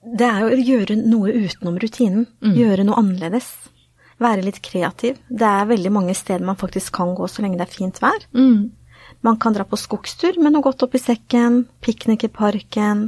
Det 0.06 0.26
er 0.26 0.44
jo 0.44 0.54
å 0.54 0.66
gjøre 0.70 0.96
noe 1.02 1.34
utenom 1.34 1.80
rutinen. 1.82 2.28
Gjøre 2.56 2.86
noe 2.86 3.00
annerledes. 3.02 3.50
Være 4.22 4.46
litt 4.46 4.62
kreativ. 4.64 5.18
Det 5.28 5.48
er 5.50 5.68
veldig 5.68 5.92
mange 5.92 6.14
steder 6.16 6.46
man 6.46 6.60
faktisk 6.60 6.94
kan 6.94 7.16
gå 7.18 7.28
så 7.28 7.42
lenge 7.42 7.58
det 7.58 7.66
er 7.66 7.74
fint 7.74 8.02
vær. 8.04 8.28
Man 9.26 9.40
kan 9.42 9.56
dra 9.56 9.66
på 9.66 9.80
skogstur 9.80 10.38
med 10.38 10.54
noe 10.54 10.62
godt 10.62 10.86
oppi 10.86 11.02
sekken, 11.02 11.66
piknik 11.82 12.28
i 12.28 12.30
parken, 12.30 13.08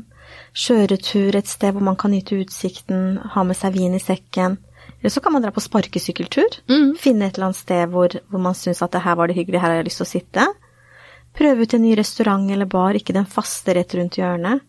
kjøretur 0.58 1.38
et 1.38 1.48
sted 1.48 1.76
hvor 1.76 1.86
man 1.86 1.96
kan 2.00 2.12
nyte 2.12 2.40
utsikten, 2.42 3.20
ha 3.36 3.44
med 3.46 3.58
seg 3.60 3.78
vin 3.78 3.94
i 3.94 4.02
sekken. 4.02 4.58
Eller 5.00 5.14
så 5.14 5.22
kan 5.22 5.34
man 5.34 5.44
dra 5.46 5.52
på 5.54 5.64
sparkesykkeltur. 5.64 6.60
Finne 7.00 7.28
et 7.28 7.38
eller 7.38 7.52
annet 7.52 7.60
sted 7.60 7.92
hvor, 7.94 8.16
hvor 8.32 8.42
man 8.42 8.58
syns 8.58 8.82
at 8.82 8.96
det 8.96 9.04
her 9.06 9.18
var 9.20 9.30
det 9.30 9.38
hyggelig, 9.38 9.62
her 9.62 9.72
har 9.72 9.80
jeg 9.82 9.90
lyst 9.90 10.02
til 10.02 10.08
å 10.08 10.14
sitte. 10.14 10.48
Prøve 11.38 11.68
ut 11.68 11.76
en 11.78 11.84
ny 11.86 11.94
restaurant 12.00 12.52
eller 12.52 12.70
bar, 12.70 12.98
ikke 12.98 13.14
den 13.14 13.30
faste 13.30 13.76
rett 13.78 13.94
rundt 13.98 14.18
hjørnet. 14.18 14.64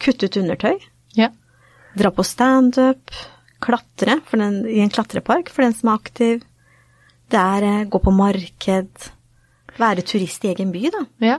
Kutte 0.00 0.28
ut 0.28 0.40
undertøy. 0.40 0.76
Ja. 1.16 1.30
Dra 1.96 2.12
på 2.14 2.24
standup, 2.24 3.14
klatre 3.60 4.20
for 4.28 4.40
den, 4.40 4.62
i 4.68 4.82
en 4.84 4.92
klatrepark 4.92 5.50
for 5.52 5.64
den 5.64 5.76
som 5.76 5.92
er 5.92 6.00
aktiv. 6.00 6.44
Det 7.30 7.40
er 7.40 7.66
eh, 7.66 7.86
gå 7.88 8.00
på 8.02 8.12
marked. 8.14 9.08
Være 9.80 10.04
turist 10.04 10.44
i 10.44 10.52
egen 10.52 10.74
by, 10.74 10.88
da. 10.92 11.04
Ja. 11.24 11.38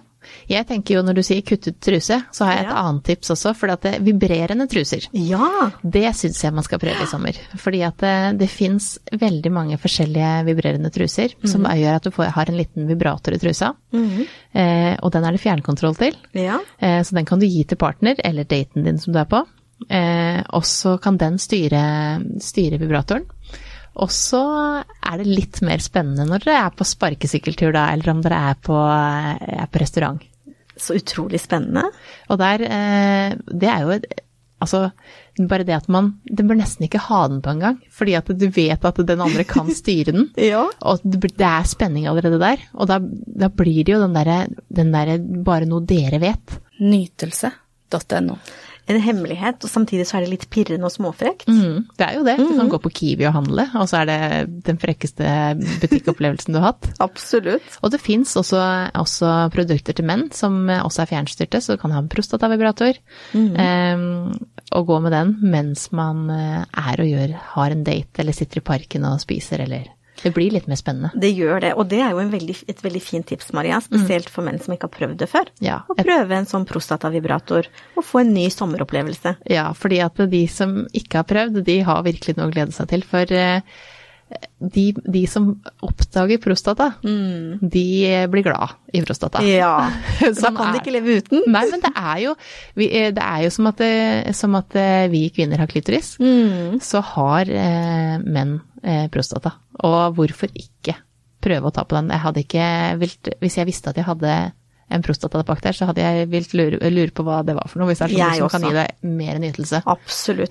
Jeg 0.49 0.67
tenker 0.69 0.95
jo 0.95 1.01
når 1.05 1.15
du 1.17 1.21
sier 1.25 1.41
kuttet 1.41 1.79
truse, 1.81 2.17
så 2.31 2.45
har 2.45 2.53
jeg 2.57 2.65
et 2.65 2.71
Ja. 2.71 2.81
annet 2.87 3.03
tips 3.03 3.31
også, 3.33 3.55
for 3.55 3.69
at 3.73 3.81
det, 3.81 3.93
vibrerende 4.05 4.67
truser. 4.69 5.07
Ja. 5.13 5.71
Det 5.83 6.15
syns 6.15 6.43
jeg 6.43 6.53
man 6.53 6.63
skal 6.63 6.79
prøve 6.79 7.01
i 7.03 7.07
sommer. 7.09 7.33
Fordi 7.57 7.81
at 7.87 7.97
det, 7.97 8.37
det 8.39 8.49
fins 8.49 8.99
veldig 9.11 9.51
mange 9.51 9.77
forskjellige 9.81 10.45
vibrerende 10.45 10.91
truser 10.93 11.33
som 11.45 11.63
gjør 11.65 11.95
at 11.95 12.03
du 12.03 12.11
får, 12.11 12.31
har 12.35 12.49
en 12.49 12.57
liten 12.57 12.87
vibrator 12.87 13.33
i 13.33 13.41
trusa. 13.41 13.73
Eh, 13.93 14.95
og 15.01 15.11
den 15.13 15.23
er 15.25 15.31
det 15.35 15.41
fjernkontroll 15.41 15.95
til. 15.99 16.15
Ja. 16.37 16.59
Eh, 16.79 17.01
så 17.03 17.15
den 17.17 17.25
kan 17.25 17.39
du 17.39 17.45
gi 17.47 17.63
til 17.63 17.77
partner 17.81 18.15
eller 18.23 18.43
daten 18.43 18.83
din 18.85 18.99
som 18.99 19.13
du 19.13 19.19
er 19.19 19.25
på. 19.31 19.43
Eh, 19.89 20.43
og 20.53 20.61
så 20.67 20.97
kan 21.01 21.17
den 21.17 21.39
styre, 21.41 21.81
styre 22.39 22.77
vibratoren. 22.77 23.25
Og 23.99 24.11
så 24.13 24.41
er 24.81 25.19
det 25.19 25.27
litt 25.27 25.61
mer 25.67 25.83
spennende 25.83 26.25
når 26.29 26.45
dere 26.45 26.65
er 26.67 26.75
på 26.75 26.87
sparkesykkeltur 26.87 27.73
da, 27.75 27.89
eller 27.91 28.13
om 28.13 28.21
dere 28.23 28.41
er 28.51 28.59
på, 28.63 28.77
er 28.77 29.67
på 29.71 29.81
restaurant. 29.81 30.21
Så 30.79 30.95
utrolig 30.97 31.41
spennende. 31.43 31.83
Og 32.31 32.39
der, 32.41 32.63
eh, 32.65 33.39
det 33.51 33.69
er 33.69 33.87
jo 33.87 34.01
Altså, 34.61 34.91
bare 35.49 35.65
det 35.65 35.73
at 35.73 35.87
man 35.89 36.11
Den 36.29 36.45
bør 36.45 36.59
nesten 36.59 36.85
ikke 36.85 37.01
ha 37.01 37.23
den 37.31 37.41
på 37.41 37.49
engang, 37.49 37.79
fordi 37.89 38.13
at 38.13 38.27
du 38.29 38.47
vet 38.53 38.85
at 38.85 38.99
den 39.07 39.23
andre 39.25 39.43
kan 39.43 39.71
styre 39.81 40.13
den. 40.13 40.27
Ja. 40.37 40.67
Og 40.85 41.01
det 41.01 41.33
er 41.41 41.65
spenning 41.65 42.05
allerede 42.05 42.37
der. 42.37 42.61
Og 42.77 42.87
da, 42.91 42.99
da 43.01 43.49
blir 43.49 43.83
det 43.83 43.95
jo 43.95 44.03
den 44.03 44.13
derre 44.13 44.45
der, 44.69 45.17
bare 45.41 45.65
noe 45.65 45.81
dere 45.81 46.21
vet. 46.21 46.59
Nytelse.no. 46.77 48.37
En 48.91 49.01
hemmelighet, 49.03 49.61
og 49.63 49.71
samtidig 49.71 50.07
så 50.09 50.17
er 50.17 50.25
det 50.25 50.33
litt 50.33 50.47
pirrende 50.53 50.87
og 50.87 50.93
småfrekt. 50.93 51.47
Mm, 51.51 51.87
det 51.99 52.07
er 52.07 52.17
jo 52.17 52.25
det. 52.27 52.37
Du 52.41 52.53
kan 52.57 52.71
gå 52.71 52.81
på 52.83 52.93
Kiwi 52.99 53.27
og 53.29 53.35
handle, 53.39 53.67
og 53.79 53.89
så 53.89 54.01
er 54.01 54.09
det 54.09 54.19
den 54.67 54.79
frekkeste 54.81 55.31
butikkopplevelsen 55.83 56.55
du 56.55 56.61
har 56.61 56.73
hatt. 56.73 56.91
Absolutt. 57.07 57.79
Og 57.81 57.93
det 57.93 58.01
fins 58.03 58.35
også, 58.39 58.61
også 58.99 59.33
produkter 59.53 59.97
til 59.97 60.07
menn 60.09 60.27
som 60.35 60.63
også 60.71 61.05
er 61.05 61.11
fjernstyrte, 61.13 61.61
så 61.63 61.77
du 61.77 61.83
kan 61.83 61.95
ha 61.95 62.01
en 62.03 62.11
prostatavibrator. 62.11 62.99
Um, 63.35 64.33
og 64.71 64.87
gå 64.87 64.99
med 65.03 65.13
den 65.15 65.33
mens 65.51 65.89
man 65.95 66.29
eh, 66.31 66.61
er 66.63 67.01
og 67.03 67.09
gjør, 67.09 67.33
har 67.55 67.73
en 67.73 67.83
date 67.87 68.23
eller 68.23 68.35
sitter 68.35 68.61
i 68.61 68.65
parken 68.71 69.07
og 69.09 69.19
spiser 69.23 69.63
eller 69.65 69.89
Det 70.23 70.31
blir 70.35 70.53
litt 70.53 70.67
mer 70.69 70.79
spennende. 70.79 71.11
Det 71.17 71.31
gjør 71.33 71.61
det, 71.63 71.71
og 71.79 71.87
det 71.91 72.01
er 72.05 72.13
jo 72.15 72.21
en 72.23 72.31
veldig, 72.33 72.55
et 72.71 72.83
veldig 72.83 73.01
fint 73.03 73.27
tips, 73.29 73.51
Maria. 73.57 73.79
Spesielt 73.83 74.29
for 74.31 74.45
menn 74.45 74.59
som 74.61 74.75
ikke 74.75 74.89
har 74.89 74.95
prøvd 74.97 75.17
det 75.23 75.29
før. 75.31 75.49
Ja, 75.63 75.79
Å 75.89 75.97
prøve 75.97 76.37
en 76.37 76.49
sånn 76.49 76.67
prostatavibrator 76.69 77.69
og 77.95 78.05
få 78.05 78.21
en 78.23 78.33
ny 78.35 78.47
sommeropplevelse. 78.53 79.35
Ja, 79.51 79.69
fordi 79.77 80.01
at 80.05 80.21
de 80.31 80.43
som 80.51 80.83
ikke 80.97 81.23
har 81.23 81.29
prøvd, 81.29 81.63
de 81.67 81.79
har 81.87 82.05
virkelig 82.05 82.37
noe 82.37 82.49
å 82.49 82.53
glede 82.53 82.75
seg 82.75 82.91
til. 82.93 83.05
For 83.07 83.33
eh, 83.35 83.65
de, 84.61 84.83
de 85.11 85.21
som 85.27 85.49
oppdager 85.83 86.37
prostata, 86.43 86.91
de 87.03 87.83
blir 88.31 88.43
glad 88.45 88.75
i 88.93 89.01
prostata. 89.03 89.41
Ja, 89.45 89.89
så 90.19 90.31
da 90.47 90.51
kan 90.51 90.55
kan 90.61 90.71
de 90.73 90.77
er- 90.77 90.81
ikke 90.83 90.93
leve 90.95 91.17
uten. 91.21 91.43
Nei, 91.51 91.63
men 91.71 91.81
det 91.83 91.91
er 91.97 92.21
jo, 92.25 92.35
vi, 92.77 92.87
eh, 92.91 93.09
det 93.15 93.23
er 93.25 93.43
jo 93.47 93.51
som, 93.57 93.67
at, 93.71 93.83
som 94.37 94.55
at 94.59 94.75
eh, 94.79 95.07
vi 95.11 95.25
kvinner 95.35 95.61
har 95.63 95.67
klitoris, 95.71 96.13
så 96.81 97.03
har 97.15 97.49
eh, 97.51 98.17
menn 98.23 98.57
eh, 98.83 99.07
prostata. 99.13 99.55
Og 99.83 100.15
hvorfor 100.17 100.51
ikke 100.53 100.95
prøve 101.41 101.71
å 101.71 101.73
ta 101.75 101.83
på 101.89 101.97
den? 101.97 102.11
Jeg 102.13 102.21
hadde 102.25 102.43
ikke 102.45 102.65
vilt, 103.01 103.31
hvis 103.41 103.57
jeg 103.57 103.69
visste 103.71 103.89
at 103.93 103.97
jeg 104.01 104.05
hadde 104.07 104.33
en 104.91 104.99
prostata 105.05 105.39
bak 105.47 105.61
der, 105.63 105.71
så 105.71 105.85
hadde 105.87 106.03
jeg 106.03 106.27
vilt 106.27 106.51
lure, 106.59 106.75
lure 106.91 107.13
på 107.15 107.23
hva 107.23 107.37
det 107.47 107.53
var 107.55 107.69
for 107.71 107.79
noe. 107.79 107.87
Hvis 107.93 108.01
det 108.03 108.09
er 108.09 108.11
noe 108.11 108.25
Jeg 108.35 108.41
også. 108.43 108.57
kan 108.59 108.65
gi 108.67 108.73
deg 108.75 109.05
mer 109.21 109.37
nytelse 109.39 109.79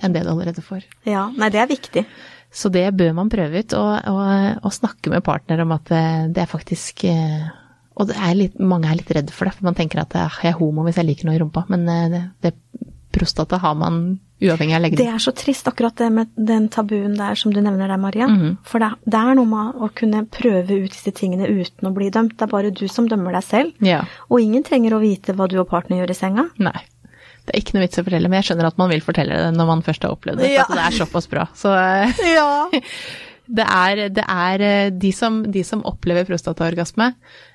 enn 0.01 0.15
det 0.15 0.23
du 0.25 0.31
allerede 0.33 0.63
får. 0.65 0.87
Ja, 1.05 1.27
nei, 1.37 1.51
det 1.53 1.59
er 1.61 1.69
viktig. 1.69 2.03
Så 2.51 2.71
det 2.73 2.85
bør 2.99 3.13
man 3.15 3.31
prøve 3.31 3.63
ut, 3.63 3.73
og, 3.79 3.91
og, 4.11 4.61
og 4.67 4.73
snakke 4.75 5.13
med 5.13 5.23
partner 5.23 5.63
om 5.63 5.71
at 5.75 5.91
det 6.35 6.43
er 6.43 6.49
faktisk 6.51 7.05
eh, 7.07 7.45
Og 7.95 8.09
det 8.09 8.17
er 8.19 8.35
litt, 8.35 8.57
mange 8.59 8.89
er 8.91 8.99
litt 8.99 9.11
redd 9.15 9.31
for 9.31 9.47
det, 9.47 9.55
for 9.55 9.69
man 9.69 9.77
tenker 9.77 10.03
at 10.03 10.17
eh, 10.19 10.41
jeg 10.43 10.51
er 10.51 10.59
homo 10.59 10.83
hvis 10.83 10.99
jeg 10.99 11.07
liker 11.07 11.29
noe 11.29 11.37
i 11.37 11.41
rumpa, 11.41 11.63
men 11.71 11.87
eh, 11.87 12.09
det, 12.11 12.23
det 12.43 12.53
prostata 13.11 13.59
har 13.61 13.75
man 13.79 14.03
Uavhengig 14.41 14.73
av 14.73 14.95
Det 14.97 15.05
er 15.05 15.19
så 15.21 15.31
trist, 15.37 15.67
akkurat 15.69 15.93
det 16.01 16.07
med 16.09 16.29
den 16.33 16.65
tabuen 16.73 17.13
der 17.13 17.37
som 17.37 17.53
du 17.53 17.59
nevner 17.61 17.91
der, 17.91 17.99
Maria. 18.01 18.27
Mhm. 18.27 18.55
For 18.65 18.81
det, 18.81 18.89
det 19.05 19.19
er 19.19 19.35
noe 19.37 19.45
med 19.45 19.75
å 19.77 19.89
kunne 19.93 20.23
prøve 20.25 20.79
ut 20.81 20.89
disse 20.89 21.13
tingene 21.13 21.45
uten 21.45 21.89
å 21.89 21.93
bli 21.93 22.09
dømt. 22.09 22.39
Det 22.39 22.47
er 22.47 22.49
bare 22.49 22.71
du 22.73 22.87
som 22.89 23.05
dømmer 23.07 23.37
deg 23.37 23.45
selv. 23.45 23.85
Ja. 23.85 24.01
Og 24.29 24.41
ingen 24.41 24.65
trenger 24.65 24.97
å 24.97 25.03
vite 25.03 25.37
hva 25.37 25.45
du 25.47 25.59
og 25.61 25.69
partner 25.69 26.01
gjør 26.01 26.15
i 26.15 26.17
senga. 26.17 26.47
Nei. 26.57 26.79
Det 27.41 27.55
er 27.55 27.63
ikke 27.63 27.75
noe 27.77 27.87
vits 27.87 27.99
å 27.99 28.05
fortelle, 28.05 28.29
men 28.29 28.41
jeg 28.41 28.51
skjønner 28.51 28.69
at 28.69 28.79
man 28.79 28.91
vil 28.91 29.03
fortelle 29.05 29.39
det 29.39 29.49
når 29.55 29.69
man 29.71 29.83
først 29.85 30.05
har 30.05 30.13
opplevd 30.13 30.43
det. 30.43 30.53
Ja. 30.53 30.67
At 30.67 30.77
det 30.77 30.85
er 30.85 30.97
såpass 31.01 31.27
bra. 31.31 31.47
Så 31.57 31.73
eh, 31.73 32.23
Ja. 32.35 32.49
det 33.57 33.65
er, 33.65 34.01
det 34.13 34.25
er 34.29 34.63
eh, 34.67 34.91
de, 34.93 35.11
som, 35.15 35.41
de 35.51 35.63
som 35.67 35.81
opplever 35.89 36.27
prostataorgasme, 36.29 37.09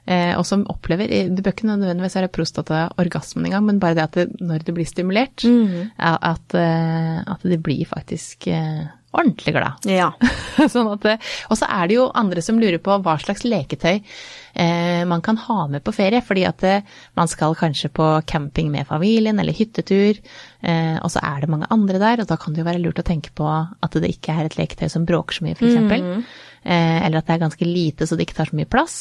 eh, 0.04 0.32
og 0.36 0.44
som 0.48 0.66
opplever 0.72 1.08
Det 1.08 1.44
bør 1.44 1.54
ikke 1.54 1.70
nødvendigvis 1.70 2.18
være 2.18 2.32
prostataorgasmen 2.34 3.48
engang, 3.48 3.68
men 3.70 3.80
bare 3.82 3.96
det 3.98 4.04
at 4.04 4.18
det, 4.18 4.26
når 4.42 4.66
det 4.66 4.76
blir 4.76 4.88
stimulert, 4.90 5.46
mm. 5.46 5.94
at, 5.96 6.58
eh, 6.58 7.22
at 7.22 7.46
det 7.46 7.62
blir 7.64 7.86
faktisk 7.88 8.50
eh, 8.52 8.84
ordentlig 9.16 9.56
glad. 9.56 9.86
ja. 9.90 10.12
sånn 10.72 10.88
at, 10.94 11.06
og 11.50 11.58
så 11.58 11.68
er 11.68 11.88
det 11.88 11.98
jo 11.98 12.08
andre 12.16 12.42
som 12.44 12.58
lurer 12.60 12.80
på 12.82 12.96
hva 13.04 13.16
slags 13.20 13.44
leketøy 13.44 13.96
eh, 14.56 15.04
man 15.08 15.22
kan 15.22 15.36
ha 15.36 15.66
med 15.70 15.84
på 15.84 15.94
ferie. 15.96 16.22
Fordi 16.24 16.44
at 16.48 16.64
eh, 16.66 16.96
man 17.18 17.30
skal 17.30 17.56
kanskje 17.58 17.90
på 17.96 18.08
camping 18.28 18.70
med 18.72 18.88
familien 18.88 19.40
eller 19.42 19.56
hyttetur, 19.56 20.20
eh, 20.62 20.96
og 21.00 21.10
så 21.12 21.22
er 21.22 21.44
det 21.44 21.52
mange 21.52 21.70
andre 21.74 22.00
der. 22.02 22.24
Og 22.24 22.30
da 22.30 22.38
kan 22.40 22.54
det 22.54 22.64
jo 22.64 22.68
være 22.68 22.82
lurt 22.82 23.02
å 23.02 23.06
tenke 23.06 23.34
på 23.36 23.46
at 23.46 24.00
det 24.00 24.12
ikke 24.16 24.36
er 24.36 24.48
et 24.48 24.58
leketøy 24.58 24.88
som 24.92 25.06
bråker 25.08 25.38
så 25.38 25.46
mye, 25.46 25.58
f.eks. 25.58 26.24
Eh, 26.66 27.00
eller 27.06 27.20
at 27.20 27.28
det 27.28 27.36
er 27.36 27.44
ganske 27.44 27.68
lite 27.68 28.08
så 28.08 28.16
det 28.18 28.26
ikke 28.26 28.40
tar 28.40 28.50
så 28.50 28.58
mye 28.58 28.70
plass. 28.70 28.96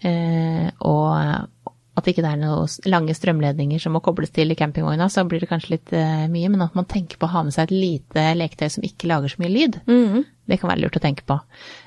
Eh, 0.00 0.70
og 0.88 1.71
at 1.98 2.06
ikke 2.08 2.22
det 2.24 2.30
er 2.32 2.38
noen 2.40 2.68
lange 2.88 3.12
strømledninger 3.12 3.80
som 3.82 3.92
må 3.92 4.00
kobles 4.00 4.30
til 4.32 4.48
i 4.52 4.56
campingvogna, 4.56 5.10
så 5.12 5.26
blir 5.28 5.42
det 5.42 5.50
kanskje 5.50 5.74
litt 5.74 5.90
uh, 5.92 6.22
mye. 6.32 6.48
Men 6.48 6.64
at 6.64 6.76
man 6.78 6.86
tenker 6.88 7.20
på 7.20 7.28
å 7.28 7.32
ha 7.34 7.42
med 7.44 7.52
seg 7.52 7.68
et 7.68 7.74
lite 7.76 8.24
leketøy 8.38 8.70
som 8.78 8.86
ikke 8.88 9.10
lager 9.10 9.34
så 9.34 9.42
mye 9.42 9.52
lyd. 9.52 9.82
Mhm. 9.86 10.22
Det 10.50 10.56
kan 10.58 10.72
være 10.72 10.82
lurt 10.82 10.96
å 10.98 11.00
tenke 11.04 11.22
på. 11.28 11.36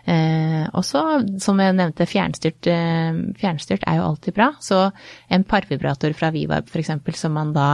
Uh, 0.08 0.64
og 0.78 0.86
så, 0.88 1.02
som 1.44 1.58
jeg 1.60 1.76
nevnte, 1.76 2.06
fjernstyrt, 2.08 2.70
uh, 2.72 3.18
fjernstyrt 3.42 3.84
er 3.90 3.98
jo 4.00 4.06
alltid 4.12 4.38
bra. 4.38 4.52
Så 4.64 4.86
en 5.28 5.44
parvibrator 5.44 6.14
fra 6.16 6.30
Vivarb 6.34 6.70
f.eks. 6.72 6.94
som 7.20 7.34
man 7.36 7.52
da 7.58 7.68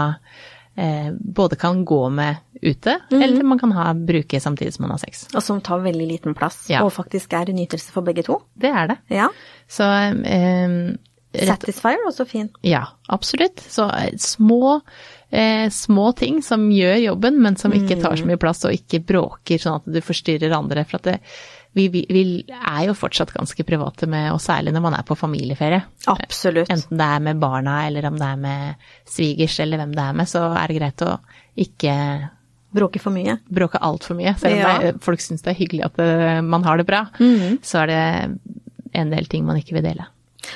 eh, 0.75 1.11
både 1.11 1.55
kan 1.59 1.83
gå 1.85 2.09
med 2.09 2.35
ute, 2.61 3.00
eller 3.11 3.43
man 3.43 3.59
kan 3.59 3.71
ha, 3.75 3.91
bruke 3.93 4.39
samtidig 4.39 4.73
som 4.73 4.83
man 4.85 4.93
har 4.95 5.01
sex. 5.01 5.25
Og 5.35 5.43
som 5.43 5.61
tar 5.61 5.81
veldig 5.83 6.07
liten 6.07 6.35
plass, 6.38 6.63
Ja. 6.69 6.83
og 6.85 6.93
faktisk 6.93 7.33
er 7.33 7.50
en 7.50 7.57
nytelse 7.57 7.91
for 7.91 8.01
begge 8.05 8.23
to. 8.23 8.39
Det 8.55 8.69
er 8.69 8.88
det. 8.88 8.97
Ja. 9.09 9.27
Så 9.67 9.83
eh, 9.83 10.75
rett, 10.77 11.11
Satisfier 11.33 12.00
er 12.01 12.07
også 12.09 12.25
fin. 12.27 12.50
Ja, 12.67 12.83
absolutt. 13.07 13.61
Så 13.71 13.85
eh, 13.95 14.11
små, 14.19 14.81
eh, 15.31 15.69
små 15.71 16.09
ting 16.19 16.41
som 16.43 16.65
gjør 16.73 16.97
jobben, 17.05 17.38
men 17.41 17.55
som 17.55 17.71
ikke 17.71 18.01
tar 18.01 18.17
så 18.19 18.25
mye 18.27 18.38
plass 18.41 18.65
og 18.67 18.73
ikke 18.75 19.00
bråker 19.07 19.57
sånn 19.63 19.79
at 19.79 19.88
du 19.88 20.01
forstyrrer 20.03 20.51
andre. 20.57 20.83
For 20.89 21.00
at 21.00 21.07
det, 21.07 21.15
vi, 21.73 21.85
vi, 21.88 22.01
vi 22.11 22.23
er 22.51 22.81
jo 22.89 22.93
fortsatt 23.00 23.31
ganske 23.31 23.63
private 23.63 24.09
med, 24.11 24.33
og 24.33 24.41
særlig 24.43 24.73
når 24.75 24.83
man 24.83 24.97
er 25.00 25.05
på 25.07 25.15
familieferie. 25.15 25.79
Absolutt. 26.11 26.67
Enten 26.69 27.00
det 27.00 27.07
er 27.15 27.23
med 27.29 27.39
barna, 27.39 27.77
eller 27.88 28.09
om 28.11 28.19
det 28.19 28.27
er 28.27 28.41
med 28.43 28.85
svigers, 29.07 29.55
eller 29.63 29.79
hvem 29.79 29.95
det 29.95 30.03
er 30.03 30.13
med, 30.19 30.27
så 30.27 30.43
er 30.51 30.67
det 30.67 30.79
greit 30.81 31.07
å 31.07 31.15
ikke 31.55 31.95
Bråke 32.71 33.00
for 33.03 33.11
mye. 33.11 33.33
bråke 33.51 33.79
altfor 33.83 34.15
mye. 34.15 34.31
Selv 34.39 34.53
om 34.55 34.59
Ja. 34.61 34.77
det 34.79 35.01
folk 35.03 35.19
syns 35.19 35.41
det 35.43 35.51
er 35.51 35.57
hyggelig 35.59 35.83
at 35.89 35.97
eh, 36.00 36.41
man 36.41 36.63
har 36.63 36.77
det 36.79 36.85
bra, 36.88 37.05
så 37.63 37.81
er 37.83 37.88
det 37.88 38.39
en 38.95 39.09
del 39.11 39.25
ting 39.31 39.43
man 39.45 39.57
ikke 39.59 39.73
vil 39.75 39.83
dele. 39.83 40.05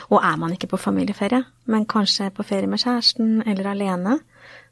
Og 0.09 0.19
er 0.23 0.37
man 0.41 0.53
ikke 0.55 0.69
på 0.71 0.79
familieferie, 0.81 1.43
men 1.69 1.85
kanskje 1.85 2.31
på 2.33 2.45
ferie 2.45 2.67
med 2.69 2.81
kjæresten 2.81 3.43
eller 3.47 3.67
alene, 3.73 4.19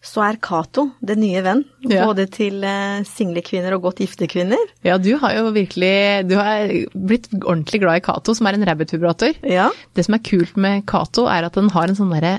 så 0.04 0.20
er 0.26 0.36
Cato 0.44 0.90
det 1.02 1.16
nye 1.18 1.40
venn, 1.46 1.62
Ja. 1.90 2.04
både 2.06 2.26
til 2.30 2.64
eh, 2.68 3.04
single 3.08 3.42
kvinner 3.46 3.74
og 3.78 3.86
godt 3.88 4.02
gifte 4.04 4.28
kvinner. 4.28 4.60
Ja, 4.84 4.98
du 5.00 5.16
har 5.18 5.34
jo 5.38 5.52
virkelig 5.56 6.28
Du 6.28 6.36
har 6.36 6.68
blitt 6.94 7.30
ordentlig 7.40 7.80
glad 7.82 8.02
i 8.02 8.04
Cato, 8.06 8.34
som 8.36 8.48
er 8.50 8.58
en 8.58 8.66
rabbit-vibrator. 8.68 9.40
Ja. 9.48 9.70
Det 9.96 10.06
som 10.06 10.18
er 10.18 10.24
kult 10.26 10.58
med 10.58 10.84
Cato, 10.86 11.26
er 11.32 11.48
at 11.48 11.54
den 11.58 11.70
har 11.74 11.88
en 11.88 11.96
sånn 11.96 12.12
derre 12.14 12.36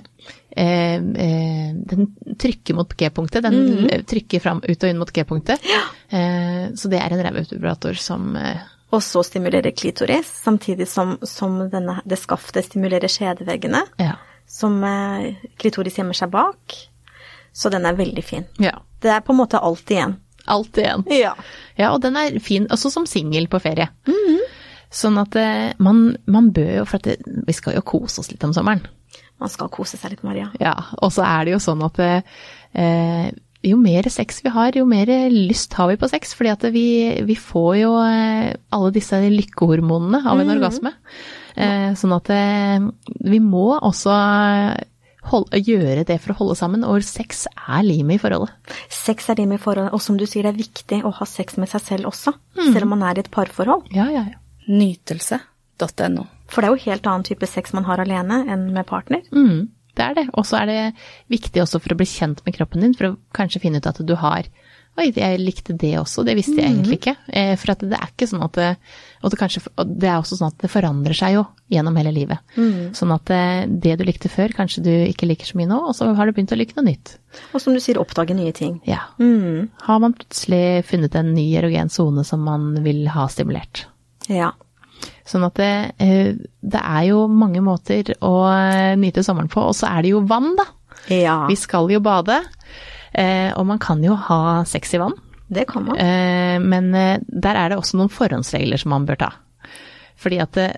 eh, 0.57 0.99
eh, 1.01 1.73
Den 1.89 2.13
trykker 2.39 2.77
mot 2.79 2.93
G-punktet. 3.01 3.43
Den 3.49 3.89
eh, 3.89 4.03
trykker 4.07 4.41
fram 4.45 4.61
ut 4.63 4.77
og 4.85 4.91
inn 4.91 5.01
mot 5.01 5.11
G-punktet. 5.17 5.65
Eh, 6.13 6.69
så 6.77 6.91
det 6.93 7.01
er 7.01 7.17
en 7.17 7.25
rabbit-vibrator 7.31 7.97
som 7.99 8.37
eh, 8.37 8.61
Og 8.95 9.03
så 9.03 9.25
stimulerer 9.27 9.75
klitoris, 9.75 10.29
samtidig 10.45 10.87
som, 10.89 11.17
som 11.27 11.57
denne, 11.73 11.97
det 12.07 12.19
skaftet 12.23 12.69
stimulerer 12.69 13.11
skjedeveggene, 13.11 13.81
Ja. 13.99 14.13
som 14.47 14.77
eh, 14.87 15.35
klitoris 15.59 15.97
gjemmer 15.99 16.15
seg 16.15 16.31
bak. 16.31 16.77
Så 17.55 17.71
den 17.75 17.87
er 17.87 17.95
veldig 17.99 18.23
fin. 18.27 18.47
ja. 18.63 18.77
Det 19.05 19.11
er 19.13 19.21
på 19.21 19.35
en 19.35 19.41
måte 19.43 19.59
alt 19.61 19.91
igjen. 19.93 20.15
Alt 20.49 20.79
igjen. 20.81 21.03
Ja. 21.13 21.35
Ja, 21.77 21.91
og 21.93 22.01
den 22.01 22.17
er 22.17 22.39
fin 22.41 22.65
også 22.73 22.89
som 22.93 23.05
singel 23.11 23.49
på 23.53 23.59
ferie. 23.61 23.91
Sånn 24.95 25.19
at 25.21 25.35
eh, 25.37 25.73
man, 25.83 26.17
man 26.31 26.53
bør 26.55 26.71
jo 26.79 26.85
For 26.89 27.03
det, 27.03 27.17
vi 27.27 27.53
skal 27.57 27.75
jo 27.77 27.83
kose 27.85 28.23
oss 28.23 28.31
litt 28.33 28.45
om 28.47 28.53
sommeren. 28.57 28.85
Man 29.43 29.51
skal 29.53 29.69
kose 29.75 29.99
seg 30.01 30.15
litt, 30.15 30.23
Maria. 30.25 30.47
Ja, 30.63 30.73
og 31.03 31.11
så 31.13 31.25
er 31.27 31.45
det 31.49 31.57
jo 31.57 31.61
sånn 31.65 31.83
at 31.85 31.99
eh, 32.01 33.33
jo 33.65 33.79
mer 33.81 34.09
sex 34.13 34.43
vi 34.45 34.53
har, 34.55 34.77
jo 34.77 34.87
mer 34.89 35.11
lyst 35.33 35.75
har 35.79 35.91
vi 35.91 35.99
på 36.01 36.09
sex. 36.11 36.35
Fordi 36.37 36.53
at 36.53 36.67
vi, 36.75 36.87
vi 37.27 37.37
får 37.39 37.71
jo 37.81 37.95
eh, 38.03 38.55
alle 38.75 38.95
disse 38.95 39.21
lykkehormonene 39.33 40.25
av 40.31 40.43
en 40.43 40.55
orgasme. 40.57 40.95
Eh, 41.55 41.93
sånn 41.99 42.17
at 42.17 42.31
eh, 42.35 42.89
vi 43.25 43.41
må 43.43 43.71
også 43.77 44.15
holde, 45.31 45.61
gjøre 45.65 46.05
det 46.09 46.19
for 46.23 46.35
å 46.35 46.39
holde 46.43 46.59
sammen, 46.59 46.85
og 46.87 47.05
sex 47.07 47.47
er 47.55 47.85
limet 47.87 48.19
i 48.19 48.23
forholdet. 48.23 48.75
Sex 48.93 49.31
er 49.33 49.41
limet 49.41 49.61
i 49.61 49.65
forholdet, 49.65 49.95
og 49.97 50.03
som 50.05 50.19
du 50.21 50.27
sier, 50.27 50.45
det 50.47 50.55
er 50.55 50.61
viktig 50.61 51.01
å 51.07 51.15
ha 51.19 51.29
sex 51.29 51.59
med 51.61 51.71
seg 51.73 51.85
selv 51.85 52.13
også, 52.13 52.35
selv 52.61 52.87
om 52.87 52.95
man 52.97 53.07
er 53.09 53.19
i 53.19 53.25
et 53.25 53.33
parforhold. 53.35 53.89
Ja, 53.95 54.09
ja, 54.13 54.27
ja. 54.29 54.41
Nytelse.no. 54.69 56.27
For 56.53 56.61
det 56.61 56.69
er 56.69 56.77
jo 56.77 56.85
helt 56.91 57.09
annen 57.09 57.27
type 57.27 57.49
sex 57.49 57.75
man 57.77 57.87
har 57.89 58.03
alene 58.03 58.43
enn 58.53 58.69
med 58.75 58.87
partner. 58.89 59.25
Mm, 59.33 59.69
det 59.99 60.05
er 60.05 60.19
det. 60.21 60.27
Og 60.35 60.47
så 60.49 60.61
er 60.63 60.71
det 60.71 60.81
viktig 61.33 61.63
også 61.63 61.81
for 61.83 61.95
å 61.95 61.99
bli 62.01 62.09
kjent 62.09 62.45
med 62.47 62.57
kroppen 62.57 62.85
din, 62.85 62.95
for 62.99 63.13
å 63.13 63.17
kanskje 63.37 63.63
finne 63.65 63.83
ut 63.83 63.91
at 63.91 64.03
du 64.05 64.17
har 64.21 64.51
Oi, 64.95 65.09
jeg 65.11 65.41
likte 65.43 65.75
det 65.75 65.97
også, 65.99 66.23
det 66.23 66.37
visste 66.39 66.55
jeg 66.55 66.69
egentlig 66.69 67.01
ikke. 67.01 67.17
Eh, 67.35 67.57
for 67.59 67.73
at 67.73 67.81
det 67.83 67.97
er 67.99 68.13
ikke 68.13 68.29
sånn 68.31 68.45
at 68.47 68.55
det, 68.55 68.69
og 69.27 69.33
det, 69.33 69.39
kanskje, 69.41 69.63
det 69.91 70.07
er 70.07 70.21
også 70.21 70.39
sånn 70.39 70.53
at 70.53 70.61
det 70.63 70.71
forandrer 70.71 71.19
seg 71.19 71.35
jo 71.35 71.43
gjennom 71.75 71.99
hele 71.99 72.13
livet. 72.15 72.45
Sånn 72.95 73.11
at 73.11 73.33
eh, 73.35 73.65
det 73.67 73.97
du 73.99 74.05
likte 74.07 74.31
før, 74.31 74.55
kanskje 74.55 74.85
du 74.87 74.93
ikke 74.93 75.27
liker 75.27 75.51
så 75.51 75.59
mye 75.59 75.73
nå, 75.73 75.81
og 75.91 75.99
så 75.99 76.13
har 76.15 76.31
du 76.31 76.37
begynt 76.37 76.55
å 76.55 76.61
like 76.61 76.79
noe 76.79 76.87
nytt. 76.87 77.17
Og 77.51 77.65
som 77.65 77.75
du 77.75 77.83
sier, 77.83 77.99
oppdage 77.99 78.39
nye 78.39 78.55
ting. 78.55 78.77
Ja. 78.87 79.01
Mm. 79.19 79.73
Har 79.83 79.99
man 80.05 80.15
plutselig 80.15 80.85
funnet 80.87 81.19
en 81.19 81.35
ny 81.35 81.49
erogen 81.59 81.91
sone 81.91 82.23
som 82.23 82.47
man 82.47 82.71
vil 82.87 83.09
ha 83.17 83.27
stimulert. 83.33 83.89
Ja. 84.31 84.53
Sånn 85.25 85.47
at 85.47 85.57
det, 85.57 85.73
eh, 86.05 86.35
det 86.61 86.81
er 86.81 87.05
jo 87.09 87.25
mange 87.33 87.63
måter 87.65 88.13
å 88.25 88.35
eh, 88.51 88.93
nyte 89.01 89.25
sommeren 89.25 89.49
på, 89.53 89.63
og 89.71 89.77
så 89.77 89.89
er 89.89 90.05
det 90.05 90.13
jo 90.13 90.25
vann, 90.29 90.53
da. 90.59 90.69
Ja, 91.09 91.39
Vi 91.49 91.57
skal 91.61 91.89
jo 91.93 92.01
bade, 92.05 92.43
eh, 93.13 93.51
og 93.57 93.65
man 93.69 93.81
kan 93.81 94.05
jo 94.05 94.17
ha 94.29 94.65
sex 94.69 94.95
i 94.97 95.01
vann. 95.01 95.17
det 95.55 95.67
kan 95.69 95.85
man. 95.85 95.99
Men 96.65 96.87
der 96.91 97.55
er 97.55 97.69
det 97.69 97.77
også 97.77 97.99
noen 98.01 98.11
forhåndsregler 98.11 98.81
som 98.81 98.91
man 98.91 99.05
bør 99.07 99.19
ta. 99.21 99.29
Fordi 100.19 100.39
at 100.41 100.57
det, 100.57 100.71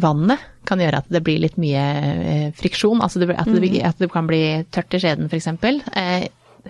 vannet 0.00 0.40
kan 0.64 0.80
gjøre 0.80 1.02
at 1.02 1.10
det 1.12 1.20
blir 1.26 1.42
litt 1.42 1.58
mye 1.60 2.52
friksjon, 2.56 3.02
altså 3.02 3.20
det, 3.20 3.34
at, 3.34 3.50
det, 3.50 3.82
at 3.84 3.98
det 4.00 4.08
kan 4.14 4.30
bli 4.30 4.40
tørt 4.72 4.94
i 4.94 5.02
skjeden 5.02 5.28
f.eks. 5.28 5.50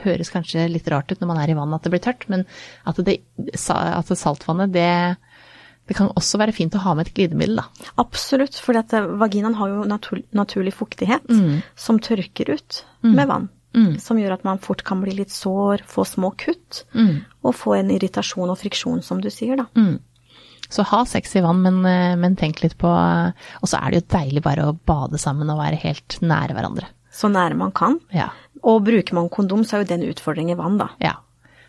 Høres 0.02 0.32
kanskje 0.32 0.66
litt 0.72 0.88
rart 0.90 1.12
ut 1.12 1.20
når 1.20 1.30
man 1.30 1.38
er 1.44 1.52
i 1.52 1.56
vann 1.56 1.76
at 1.76 1.86
det 1.86 1.92
blir 1.92 2.02
tørt, 2.02 2.26
men 2.32 2.42
at, 2.88 2.98
det, 3.04 3.20
at 3.52 4.10
saltvannet, 4.16 4.74
det, 4.74 4.90
det 5.86 5.96
kan 5.96 6.08
også 6.18 6.38
være 6.38 6.52
fint 6.52 6.74
å 6.74 6.80
ha 6.82 6.94
med 6.94 7.06
et 7.06 7.14
glidemiddel, 7.14 7.56
da. 7.60 7.64
Absolutt, 8.02 8.54
for 8.58 8.74
dette, 8.74 9.00
vaginaen 9.20 9.54
har 9.54 9.68
jo 9.70 9.84
natur, 9.84 10.22
naturlig 10.34 10.72
fuktighet 10.74 11.28
Mm. 11.30 11.62
som 11.76 11.98
tørker 12.00 12.50
ut 12.54 12.84
med 13.02 13.28
vann. 13.28 13.48
Som 14.00 14.16
gjør 14.16 14.32
at 14.32 14.44
man 14.44 14.58
fort 14.58 14.82
kan 14.88 15.02
bli 15.02 15.12
litt 15.12 15.28
sår, 15.30 15.82
få 15.84 16.02
små 16.08 16.30
kutt, 16.36 16.84
Mm. 16.94 17.24
og 17.44 17.54
få 17.54 17.74
en 17.78 17.90
irritasjon 17.90 18.48
og 18.50 18.56
friksjon, 18.58 19.02
som 19.04 19.20
du 19.20 19.28
sier, 19.28 19.56
da. 19.56 19.66
Så 20.68 20.82
ha 20.84 21.04
sex 21.04 21.36
i 21.36 21.40
vann, 21.44 21.60
men, 21.62 21.84
eh, 21.86 22.16
men 22.16 22.34
tenk 22.34 22.62
litt 22.62 22.76
på 22.78 22.88
Og 22.88 23.68
så 23.68 23.78
er 23.80 23.90
det 23.92 24.00
jo 24.02 24.18
deilig 24.18 24.42
bare 24.42 24.64
å 24.66 24.78
bade 24.84 25.18
sammen 25.18 25.48
og 25.50 25.58
være 25.60 25.76
helt 25.78 26.18
nære 26.20 26.54
hverandre. 26.56 26.86
Så 27.12 27.30
nære 27.30 27.54
man 27.56 27.70
kan. 27.70 28.00
Ja. 28.12 28.30
Og 28.64 28.82
bruker 28.84 29.12
man 29.14 29.28
kondom, 29.28 29.60
så 29.64 29.74
er 29.74 29.84
jo 29.84 29.88
det 29.94 30.00
en 30.02 30.12
utfordring 30.12 30.50
i 30.50 30.54
vann, 30.56 30.76
da. 30.78 30.88
Ja, 31.00 31.12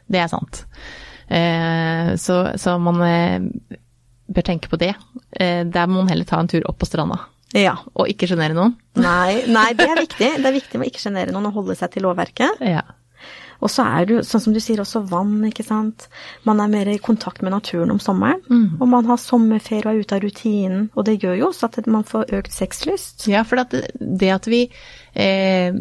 det 0.10 0.22
er 0.24 0.28
sant. 0.28 0.64
Eh, 1.30 2.16
så, 2.16 2.56
så 2.58 2.80
man 2.82 3.02
eh, 3.02 3.78
bør 4.30 4.46
tenke 4.48 4.70
på 4.72 4.78
det. 4.82 4.94
Eh, 5.40 5.64
der 5.64 5.88
må 5.88 6.02
man 6.04 6.12
heller 6.12 6.26
ta 6.30 6.40
en 6.44 6.48
tur 6.52 6.62
opp 6.70 6.80
på 6.80 6.88
stranda, 6.90 7.20
Ja. 7.56 7.78
og 7.96 8.08
ikke 8.12 8.28
sjenere 8.28 8.54
noen. 8.58 8.76
Nei, 8.96 9.44
nei, 9.58 9.72
det 9.74 9.88
er 9.90 10.02
viktig. 10.04 10.32
Det 10.42 10.46
er 10.46 10.58
viktig 10.60 10.80
å 10.82 10.86
ikke 10.88 11.00
sjenere 11.04 11.32
noen 11.36 11.48
og 11.52 11.54
holde 11.62 11.76
seg 11.80 11.92
til 11.96 12.04
lovverket. 12.08 12.60
Ja. 12.62 12.84
Og 13.58 13.72
så 13.74 13.82
er 13.90 14.06
det 14.06 14.14
jo, 14.14 14.20
sånn 14.22 14.42
som 14.44 14.54
du 14.54 14.60
sier, 14.62 14.78
også 14.84 15.00
vann, 15.10 15.40
ikke 15.48 15.64
sant. 15.66 16.04
Man 16.46 16.60
er 16.62 16.68
mer 16.70 16.92
i 16.94 17.00
kontakt 17.02 17.42
med 17.42 17.50
naturen 17.56 17.90
om 17.90 17.98
sommeren. 17.98 18.44
Og 18.78 18.86
man 18.92 19.08
har 19.10 19.18
sommerferie 19.18 19.82
og 19.82 19.96
er 19.96 20.04
ute 20.06 20.14
av 20.20 20.22
rutinen. 20.22 20.84
Og 20.94 21.08
det 21.08 21.16
gjør 21.24 21.40
jo 21.40 21.48
også 21.50 21.66
at 21.72 21.88
man 21.90 22.06
får 22.06 22.30
økt 22.38 22.54
sexlyst. 22.54 23.26
ja, 23.32 23.42
for 23.42 23.58
det, 23.64 23.88
det 23.98 24.30
at 24.36 24.46
vi 24.46 24.68
eh, 25.18 25.76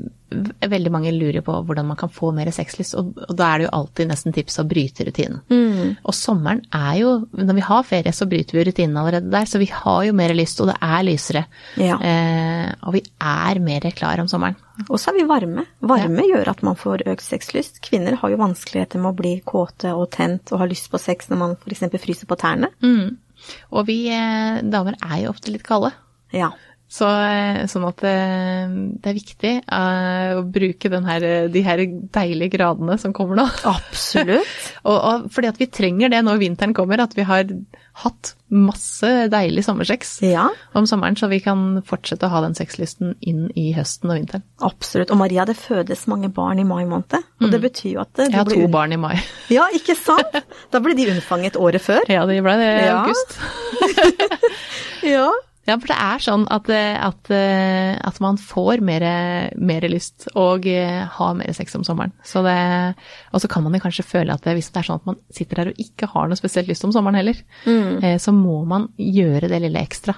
veldig 0.66 0.90
mange 0.90 1.12
lurer 1.14 1.42
på 1.44 1.54
hvordan 1.68 1.86
man 1.86 1.98
kan 1.98 2.10
få 2.12 2.32
mer 2.34 2.48
sexlyst, 2.54 2.96
og, 2.98 3.12
og 3.28 3.34
da 3.38 3.48
er 3.52 3.60
det 3.60 3.66
jo 3.68 3.74
alltid 3.78 4.10
nesten 4.10 4.34
tips 4.34 4.58
å 4.58 4.66
bryte 4.68 5.06
rutinen. 5.06 5.42
Og 6.02 6.14
sommeren 6.16 6.64
er 6.74 6.96
jo 7.00 7.12
Når 7.36 7.58
vi 7.58 7.64
har 7.68 7.86
ferie, 7.86 8.12
så 8.16 8.26
bryter 8.28 8.58
vi 8.58 8.64
rutinen 8.68 8.96
allerede 8.98 9.30
der, 9.30 9.46
så 9.48 9.60
vi 9.62 9.68
har 9.70 10.04
jo 10.08 10.14
mer 10.16 10.34
lyst, 10.34 10.60
og 10.60 10.70
det 10.72 10.76
er 10.82 11.04
lysere. 11.06 11.44
Ja. 11.80 11.98
Eh, 12.00 12.72
og 12.82 12.96
vi 12.96 13.04
er 13.22 13.60
mer 13.62 13.86
klar 13.96 14.22
om 14.22 14.30
sommeren. 14.30 14.58
Og 14.88 14.98
så 15.00 15.12
er 15.12 15.20
vi 15.20 15.28
varme. 15.28 15.64
Varme 15.80 16.26
gjør 16.28 16.50
at 16.52 16.64
man 16.66 16.76
får 16.76 17.06
økt 17.08 17.24
sexlyst. 17.24 17.80
Kvinner 17.84 18.18
har 18.20 18.32
jo 18.32 18.40
vanskeligheter 18.40 19.00
med 19.00 19.14
å 19.14 19.18
bli 19.20 19.36
kåte 19.46 19.94
og 19.96 20.10
tent 20.16 20.52
og 20.52 20.60
ha 20.60 20.68
lyst 20.68 20.90
på 20.92 21.00
sex 21.00 21.30
når 21.30 21.42
man 21.42 21.54
f.eks. 21.56 21.86
fryser 22.02 22.28
på 22.28 22.38
tærne. 22.40 22.72
Mm. 22.84 23.16
Og 23.72 23.86
vi 23.88 24.02
eh, 24.12 24.62
damer 24.66 24.98
er 25.00 25.22
jo 25.24 25.32
ofte 25.32 25.54
litt 25.54 25.64
kalde. 25.66 25.94
Ja. 26.34 26.50
Så, 26.86 27.02
eh, 27.10 27.64
sånn 27.66 27.82
at 27.88 27.98
det, 27.98 28.12
det 29.02 29.10
er 29.10 29.16
viktig 29.16 29.50
uh, 29.66 30.36
å 30.38 30.42
bruke 30.54 30.86
den 30.92 31.02
her, 31.08 31.24
de 31.50 31.62
her 31.66 31.80
deilige 32.14 32.52
gradene 32.54 32.94
som 33.02 33.10
kommer 33.16 33.40
nå. 33.40 33.46
Absolutt. 33.72 34.46
og, 34.86 34.94
og 34.94 35.24
fordi 35.34 35.48
at 35.50 35.58
vi 35.58 35.66
trenger 35.66 36.12
det 36.14 36.20
når 36.22 36.38
vinteren 36.44 36.76
kommer, 36.78 37.02
at 37.02 37.16
vi 37.18 37.24
har 37.26 37.50
hatt 38.04 38.30
masse 38.54 39.08
deilig 39.32 39.64
sommersex 39.66 40.12
Ja, 40.22 40.44
om 40.78 40.86
sommeren, 40.86 41.16
så 41.18 41.26
vi 41.32 41.40
kan 41.42 41.80
fortsette 41.88 42.28
å 42.28 42.32
ha 42.36 42.42
den 42.44 42.54
sexlysten 42.54 43.16
inn 43.26 43.48
i 43.58 43.72
høsten 43.74 44.12
og 44.12 44.20
vinteren. 44.20 44.44
absolutt. 44.62 45.10
Og 45.10 45.18
Maria, 45.18 45.42
det 45.48 45.56
fødes 45.58 46.06
mange 46.06 46.30
barn 46.30 46.62
i 46.62 46.68
mai 46.68 46.84
måned. 46.86 47.18
Og 47.42 47.50
det 47.50 47.60
betyr 47.66 47.96
jo 47.96 48.04
at 48.04 48.12
det, 48.20 48.28
Jeg 48.30 48.38
har 48.38 48.52
to 48.52 48.60
un- 48.62 48.70
barn 48.70 48.94
i 48.94 49.00
mai. 49.00 49.16
Ja, 49.56 49.66
ikke 49.74 49.98
sant? 49.98 50.38
Da 50.70 50.78
ble 50.84 50.94
de 50.94 51.08
unnfanget 51.16 51.58
året 51.58 51.82
før. 51.82 52.06
Ja, 52.12 52.22
de 52.30 52.38
ble 52.46 52.54
det 52.62 52.70
i 52.76 52.86
Ja. 52.86 53.02
august. 53.02 53.36
Ja. 55.06 55.26
Ja, 55.66 55.76
for 55.82 55.90
det 55.90 55.96
er 55.98 56.22
sånn 56.22 56.44
at, 56.52 56.68
eh, 56.70 56.94
at, 57.02 57.30
eh, 57.34 57.94
at 57.98 58.20
man 58.22 58.38
får 58.38 58.82
mer, 58.86 59.06
mer 59.58 59.86
lyst 59.90 60.28
og 60.34 60.68
eh, 60.70 61.02
har 61.10 61.34
mer 61.38 61.56
sex 61.56 61.74
om 61.78 61.84
sommeren. 61.86 62.14
Så 62.26 62.44
det, 62.46 62.58
og 63.32 63.42
så 63.42 63.50
kan 63.50 63.66
man 63.66 63.74
jo 63.74 63.82
kanskje 63.82 64.06
føle 64.06 64.34
at 64.34 64.46
det, 64.46 64.54
hvis 64.58 64.70
det 64.70 64.82
er 64.82 64.90
sånn 64.90 65.02
at 65.02 65.10
man 65.10 65.18
sitter 65.34 65.62
der 65.62 65.72
og 65.72 65.82
ikke 65.82 66.10
har 66.12 66.30
noe 66.30 66.38
spesielt 66.38 66.70
lyst 66.70 66.86
om 66.86 66.94
sommeren 66.94 67.18
heller, 67.18 67.42
mm. 67.66 68.18
så 68.22 68.34
må 68.34 68.60
man 68.68 68.90
gjøre 69.00 69.50
det 69.50 69.62
lille 69.66 69.82
ekstra. 69.82 70.14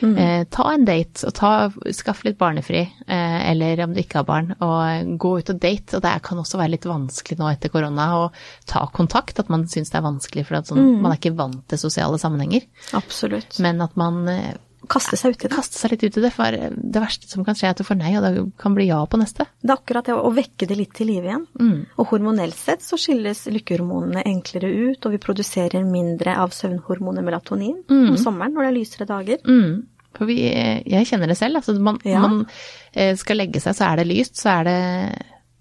Eh, 0.00 0.44
ta 0.50 0.66
en 0.72 0.84
date, 0.84 1.24
og 1.26 1.34
ta, 1.34 1.50
skaff 1.94 2.22
litt 2.26 2.36
barnefri, 2.38 2.82
eh, 3.06 3.38
eller 3.50 3.80
om 3.84 3.94
du 3.94 4.02
ikke 4.02 4.20
har 4.20 4.28
barn, 4.28 4.52
og 4.60 5.14
gå 5.20 5.32
ut 5.40 5.52
og 5.54 5.60
date. 5.62 5.96
Og 5.96 6.04
det 6.04 6.14
kan 6.26 6.42
også 6.42 6.60
være 6.60 6.74
litt 6.74 6.88
vanskelig 6.88 7.38
nå 7.40 7.48
etter 7.50 7.72
korona 7.72 8.08
å 8.18 8.26
ta 8.68 8.84
kontakt, 8.94 9.40
at 9.40 9.50
man 9.52 9.66
syns 9.70 9.92
det 9.92 10.00
er 10.00 10.06
vanskelig, 10.06 10.46
for 10.48 10.60
at 10.60 10.70
sånn, 10.70 11.00
man 11.00 11.12
er 11.14 11.20
ikke 11.20 11.36
vant 11.38 11.64
til 11.70 11.80
sosiale 11.80 12.20
sammenhenger. 12.20 12.68
Absolutt. 12.98 13.58
Men 13.64 13.82
at 13.84 13.96
man 13.98 14.24
Kaste 14.86 15.16
seg 15.18 15.32
uti 15.34 15.48
det. 15.48 15.54
kaste 15.56 15.78
seg 15.80 15.90
litt 15.94 16.04
ut 16.04 16.16
i 16.20 16.22
det, 16.22 16.30
for 16.36 16.52
det 16.52 17.00
verste 17.02 17.26
som 17.26 17.42
kan 17.46 17.56
skje 17.58 17.66
er 17.66 17.72
at 17.74 17.80
du 17.80 17.86
får 17.88 17.96
nei, 17.98 18.12
og 18.18 18.22
det 18.22 18.44
kan 18.60 18.74
bli 18.76 18.84
ja 18.86 19.00
på 19.10 19.18
neste. 19.18 19.46
Det 19.58 19.72
er 19.72 19.80
akkurat 19.80 20.06
det 20.06 20.14
å 20.14 20.30
vekke 20.36 20.68
det 20.70 20.76
litt 20.78 20.92
til 20.94 21.08
live 21.10 21.26
igjen. 21.26 21.46
Og 21.98 22.06
hormonelt 22.12 22.54
sett 22.54 22.84
så 22.86 22.98
skilles 23.00 23.46
lykkehormonene 23.50 24.22
enklere 24.30 24.70
ut, 24.92 25.00
og 25.08 25.16
vi 25.16 25.18
produserer 25.24 25.82
mindre 25.88 26.36
av 26.38 26.54
søvnhormonet 26.54 27.24
melatonin 27.26 27.80
om 27.90 28.14
sommeren 28.20 28.54
når 28.54 28.62
det 28.62 28.70
er 28.70 28.76
lysere 28.78 29.08
dager. 29.10 29.40
Mm. 29.48 29.86
For 30.16 30.24
vi, 30.30 30.36
jeg 30.46 31.08
kjenner 31.10 31.28
det 31.28 31.36
selv. 31.40 31.58
Altså, 31.60 31.74
man, 31.82 31.98
Ja. 32.06 32.20
man 32.22 32.46
eh, 32.94 33.16
skal 33.20 33.36
legge 33.42 33.60
seg, 33.60 33.74
så 33.76 33.88
er 33.90 33.96
det 34.00 34.06
lyst, 34.12 34.38
så 34.40 34.60
er 34.60 34.64
det 34.70 34.78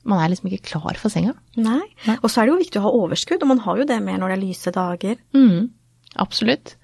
Man 0.05 0.19
er 0.21 0.29
liksom 0.29 0.51
ikke 0.53 0.69
klar 0.69 0.99
for 1.01 1.09
senga. 1.09 1.33
Nei. 1.57 1.81
Og 2.21 2.29
så 2.29 2.43
er 2.43 2.45
det 2.45 2.53
jo 2.53 2.61
viktig 2.61 2.77
å 2.77 2.85
ha 2.85 2.93
overskudd, 2.93 3.41
og 3.41 3.47
man 3.55 3.63
har 3.65 3.79
jo 3.81 3.85
det 3.89 3.97
mer 4.05 4.19
når 4.21 4.29
det 4.29 4.37
er 4.37 4.43
lyse 4.45 4.71
dager. 4.71 5.15
Mm, 5.33 5.71
absolutt. 6.21 6.75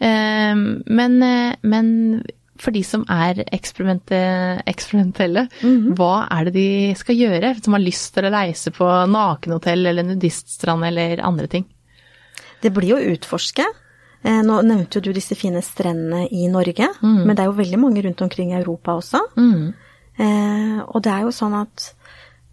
Eh, 0.00 0.54
men, 0.54 1.22
eh, 1.22 1.56
men 1.62 2.22
for 2.58 2.74
de 2.74 2.82
som 2.82 3.04
er 3.08 3.44
eksperimente- 3.54 4.62
eksperimentelle, 4.66 5.46
hva 5.94 6.26
er 6.30 6.48
det 6.48 6.54
de 6.54 6.94
skal 6.98 7.14
gjøre? 7.14 7.52
Som 7.62 7.76
har 7.76 7.84
lyst 7.84 8.14
til 8.14 8.26
å 8.26 8.32
reise 8.34 8.72
på 8.74 8.86
nakenhotell 9.10 9.86
eller 9.86 10.02
nudiststrand 10.02 10.84
eller 10.84 11.22
andre 11.22 11.46
ting? 11.46 11.66
Det 12.60 12.72
blir 12.74 12.96
jo 12.96 12.96
å 12.98 13.12
utforske. 13.14 13.64
Eh, 14.24 14.40
Nå 14.42 14.62
nevnte 14.66 14.98
jo 14.98 15.06
du 15.06 15.12
disse 15.14 15.36
fine 15.38 15.62
strendene 15.62 16.26
i 16.34 16.48
Norge, 16.50 16.88
men 17.02 17.36
det 17.36 17.44
er 17.44 17.52
jo 17.52 17.60
veldig 17.60 17.78
mange 17.78 18.02
rundt 18.02 18.22
omkring 18.22 18.50
i 18.50 18.58
Europa 18.58 18.96
også. 18.98 19.20
Mm. 19.36 19.74
Eh, 20.18 20.80
og 20.82 21.02
det 21.04 21.12
er 21.12 21.22
jo 21.22 21.30
sånn 21.30 21.54
at 21.60 21.92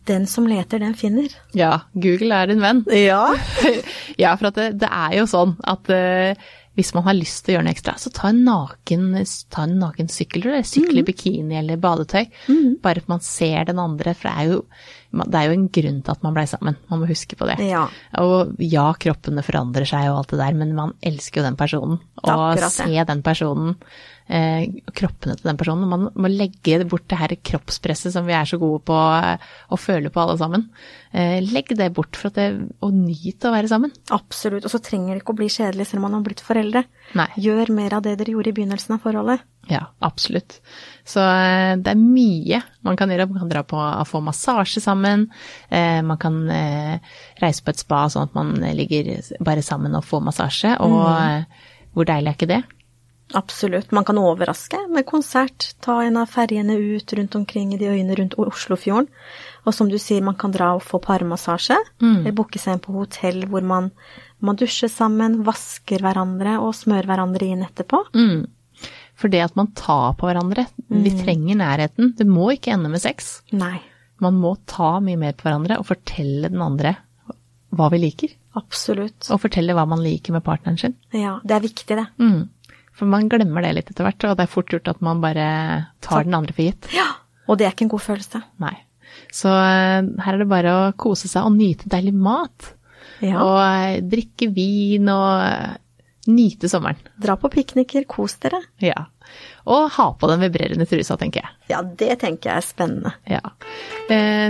den 0.06 0.28
som 0.30 0.46
leter, 0.46 0.78
den 0.80 0.94
finner. 0.94 1.34
Ja, 1.58 1.80
Google 1.98 2.38
er 2.38 2.52
en 2.54 2.62
venn. 2.62 2.84
Ja. 2.94 3.34
ja, 4.22 4.36
for 4.38 4.52
at 4.52 4.60
det, 4.60 4.68
det 4.84 4.90
er 4.92 5.16
jo 5.18 5.26
sånn 5.26 5.56
at 5.66 5.90
eh, 5.90 6.36
hvis 6.76 6.92
man 6.96 7.06
har 7.08 7.16
lyst 7.16 7.46
til 7.46 7.54
å 7.54 7.56
gjøre 7.56 7.68
noe 7.68 7.76
ekstra, 7.76 7.96
så 8.00 8.12
ta 8.14 8.30
en 8.32 8.42
naken, 8.44 9.08
ta 9.54 9.64
en 9.64 9.78
naken 9.80 10.10
sykkel, 10.12 10.44
eller 10.44 10.66
sykle 10.68 11.02
i 11.02 11.08
bikini 11.08 11.60
eller 11.62 11.80
badetøy. 11.82 12.26
Bare 12.84 13.04
at 13.04 13.12
man 13.12 13.24
ser 13.24 13.70
den 13.70 13.80
andre, 13.80 14.14
for 14.18 14.28
det 14.28 14.34
er 14.36 14.50
jo, 14.52 14.58
det 15.22 15.40
er 15.40 15.48
jo 15.48 15.56
en 15.56 15.70
grunn 15.80 16.02
til 16.04 16.16
at 16.16 16.26
man 16.26 16.36
blei 16.36 16.46
sammen. 16.52 16.80
Man 16.92 17.02
må 17.02 17.08
huske 17.10 17.40
på 17.40 17.48
det. 17.48 17.58
Ja. 17.64 17.86
Og 18.20 18.60
ja, 18.64 18.90
kroppene 19.00 19.46
forandrer 19.46 19.88
seg 19.88 20.10
og 20.10 20.20
alt 20.20 20.36
det 20.36 20.42
der, 20.44 20.60
men 20.60 20.76
man 20.76 20.92
elsker 21.06 21.42
jo 21.42 21.48
den 21.48 21.60
personen. 21.60 22.02
Er 22.26 22.36
Og 22.36 22.68
se 22.76 23.08
den 23.08 23.24
personen, 23.24 23.80
eh, 24.28 24.68
kroppene 24.96 25.36
til 25.38 25.50
den 25.50 25.60
personen. 25.60 25.90
Man 25.90 26.08
må 26.14 26.32
legge 26.32 26.82
bort 26.90 27.08
det 27.12 27.20
her 27.20 27.36
kroppspresset 27.46 28.14
som 28.16 28.28
vi 28.28 28.36
er 28.38 28.48
så 28.50 28.60
gode 28.62 28.82
på 28.88 28.98
eh, 28.98 29.42
å 29.70 29.80
føle 29.80 30.12
på 30.14 30.22
alle 30.22 30.38
sammen. 30.42 30.68
Eh, 31.16 31.40
legg 31.46 31.74
det 31.78 31.92
bort 31.96 32.18
for 32.18 32.32
at 32.32 32.40
det, 32.40 32.48
og 32.84 32.94
nyt 32.96 33.46
å 33.46 33.54
være 33.54 33.72
sammen. 33.72 33.94
Absolutt. 34.16 34.66
Og 34.68 34.74
så 34.74 34.82
trenger 34.84 35.14
det 35.14 35.24
ikke 35.24 35.36
å 35.36 35.42
bli 35.42 35.50
kjedelig 35.52 35.90
selv 35.90 36.02
om 36.02 36.08
man 36.10 36.20
har 36.20 36.28
blitt 36.28 36.46
foreldre. 36.46 36.86
Nei. 37.18 37.28
Gjør 37.48 37.74
mer 37.76 37.98
av 37.98 38.06
det 38.06 38.18
dere 38.20 38.36
gjorde 38.36 38.54
i 38.54 38.58
begynnelsen 38.60 38.98
av 38.98 39.04
forholdet. 39.06 39.46
Ja, 39.66 39.82
absolutt. 40.06 40.60
Så 41.10 41.24
eh, 41.24 41.74
det 41.82 41.94
er 41.94 42.02
mye 42.02 42.62
man 42.86 42.98
kan 43.00 43.10
gjøre. 43.10 43.30
Man 43.32 43.46
kan 43.46 43.54
dra 43.54 43.66
på 43.66 43.80
å 43.80 44.06
få 44.10 44.22
massasje 44.26 44.84
sammen. 44.84 45.28
Eh, 45.70 46.02
man 46.06 46.22
kan 46.22 46.42
reise 47.42 47.66
på 47.66 47.74
et 47.74 47.82
spa 47.82 48.06
sånn 48.12 48.30
at 48.30 48.38
man 48.38 48.54
ligger 48.78 49.16
bare 49.46 49.66
sammen 49.66 49.98
og 49.98 50.06
får 50.06 50.26
massasje. 50.28 50.76
Og 50.86 51.00
mm. 51.02 51.62
hvor 51.96 52.10
deilig 52.10 52.32
er 52.32 52.38
ikke 52.38 52.54
det? 52.54 52.64
Absolutt. 53.34 53.92
Man 53.92 54.06
kan 54.06 54.20
overraske 54.22 54.78
med 54.94 55.06
konsert. 55.06 55.72
Ta 55.82 55.98
en 56.04 56.18
av 56.22 56.30
ferjene 56.30 56.76
ut 56.78 57.14
rundt 57.18 57.36
omkring 57.36 57.74
i 57.74 57.80
de 57.82 57.90
øyene 57.90 58.16
rundt 58.16 58.38
Oslofjorden. 58.40 59.08
Og 59.66 59.74
som 59.74 59.90
du 59.90 59.98
sier, 59.98 60.22
man 60.22 60.38
kan 60.38 60.54
dra 60.54 60.76
og 60.76 60.84
få 60.86 61.00
parmassasje. 61.02 61.78
Eller 62.22 62.36
booke 62.38 62.62
seg 62.62 62.78
inn 62.78 62.84
på 62.84 62.94
hotell 62.94 63.48
hvor 63.50 63.66
man, 63.66 63.90
man 64.40 64.60
dusjer 64.60 64.92
sammen, 64.94 65.42
vasker 65.48 66.06
hverandre 66.06 66.60
og 66.62 66.76
smører 66.78 67.10
hverandre 67.10 67.50
inn 67.50 67.66
etterpå. 67.66 68.04
Mm. 68.14 68.46
For 69.16 69.32
det 69.32 69.42
at 69.48 69.58
man 69.58 69.72
tar 69.74 70.14
på 70.20 70.28
hverandre, 70.28 70.68
vi 70.92 71.16
trenger 71.18 71.58
nærheten. 71.58 72.14
Det 72.20 72.28
må 72.28 72.52
ikke 72.54 72.76
ende 72.76 72.92
med 72.92 73.02
sex. 73.02 73.40
Nei. 73.56 73.80
Man 74.22 74.38
må 74.40 74.54
ta 74.70 75.00
mye 75.04 75.20
mer 75.20 75.36
på 75.36 75.48
hverandre 75.48 75.80
og 75.82 75.88
fortelle 75.90 76.52
den 76.52 76.62
andre 76.64 76.96
hva 77.76 77.90
vi 77.92 78.00
liker. 78.00 78.36
Absolutt. 78.56 79.28
Og 79.34 79.42
fortelle 79.44 79.76
hva 79.76 79.84
man 79.90 80.04
liker 80.04 80.36
med 80.36 80.44
partneren 80.46 80.78
sin. 80.80 80.96
Ja, 81.16 81.40
det 81.44 81.58
er 81.58 81.64
viktig, 81.66 81.98
det. 81.98 82.06
Mm. 82.22 82.46
For 82.96 83.10
man 83.12 83.30
glemmer 83.32 83.66
det 83.66 83.74
litt 83.76 83.92
etter 83.92 84.08
hvert, 84.08 84.24
og 84.30 84.38
det 84.40 84.46
er 84.46 84.52
fort 84.52 84.72
gjort 84.72 84.92
at 84.94 85.02
man 85.04 85.22
bare 85.24 85.46
tar 86.06 86.28
den 86.28 86.38
andre 86.38 86.56
for 86.56 86.64
gitt. 86.64 86.88
Ja. 86.96 87.10
Og 87.46 87.60
det 87.60 87.68
er 87.68 87.76
ikke 87.76 87.86
en 87.90 87.94
god 87.94 88.06
følelse. 88.06 88.42
Nei. 88.64 88.76
Så 89.36 89.52
eh, 89.52 90.02
her 90.26 90.36
er 90.36 90.42
det 90.42 90.50
bare 90.50 90.76
å 90.76 90.84
kose 91.00 91.30
seg 91.32 91.48
og 91.48 91.58
nyte 91.58 91.90
deilig 91.92 92.14
mat. 92.16 92.72
Ja. 93.24 93.42
Og 93.44 93.58
eh, 93.62 93.98
drikke 94.06 94.50
vin 94.56 95.12
og 95.12 95.44
eh, 95.44 95.76
nyte 96.32 96.72
sommeren. 96.72 97.02
Dra 97.22 97.36
på 97.40 97.52
pikniker, 97.54 98.08
kos 98.10 98.38
dere. 98.44 98.64
Ja. 98.84 99.06
Og 99.70 99.92
ha 99.98 100.08
på 100.18 100.30
den 100.30 100.42
vibrerende 100.46 100.88
trusa, 100.90 101.18
tenker 101.22 101.44
jeg. 101.44 101.54
Ja, 101.74 101.82
det 101.84 102.20
tenker 102.22 102.52
jeg 102.52 102.62
er 102.62 102.66
spennende. 102.66 103.14
Ja. 103.30 103.42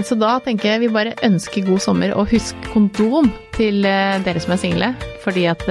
Så 0.04 0.18
da 0.20 0.34
tenker 0.44 0.74
jeg 0.74 0.82
vi 0.84 0.90
bare 0.92 1.16
ønsker 1.24 1.64
god 1.68 1.80
sommer, 1.84 2.12
og 2.20 2.28
husk 2.36 2.60
kondom 2.74 3.32
til 3.56 3.88
dere 3.88 4.44
som 4.44 4.56
er 4.56 4.60
single. 4.60 4.92
Fordi 5.24 5.48
at 5.48 5.64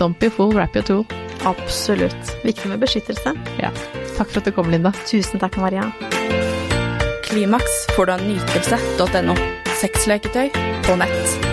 Don't 0.00 0.18
be 0.18 0.26
a 0.26 0.30
fool, 0.30 0.52
wrap 0.52 0.74
your 0.74 0.82
tool. 0.82 1.04
Absolutt. 1.44 2.44
Viktig 2.44 2.68
med 2.68 2.80
beskyttelse. 2.80 3.34
Ja. 3.60 3.70
Takk 4.16 4.30
for 4.30 4.40
at 4.40 4.48
du 4.48 4.52
kom, 4.56 4.70
Linda. 4.72 4.94
Tusen 5.04 5.40
takk, 5.40 5.60
Maria. 5.60 5.90
Klimaks 7.28 7.84
får 7.96 8.08
du 8.08 8.16
av 8.16 8.24
nytelse.no. 8.24 9.36
Sexleketøy 9.80 10.48
på 10.88 10.96
nett. 11.04 11.49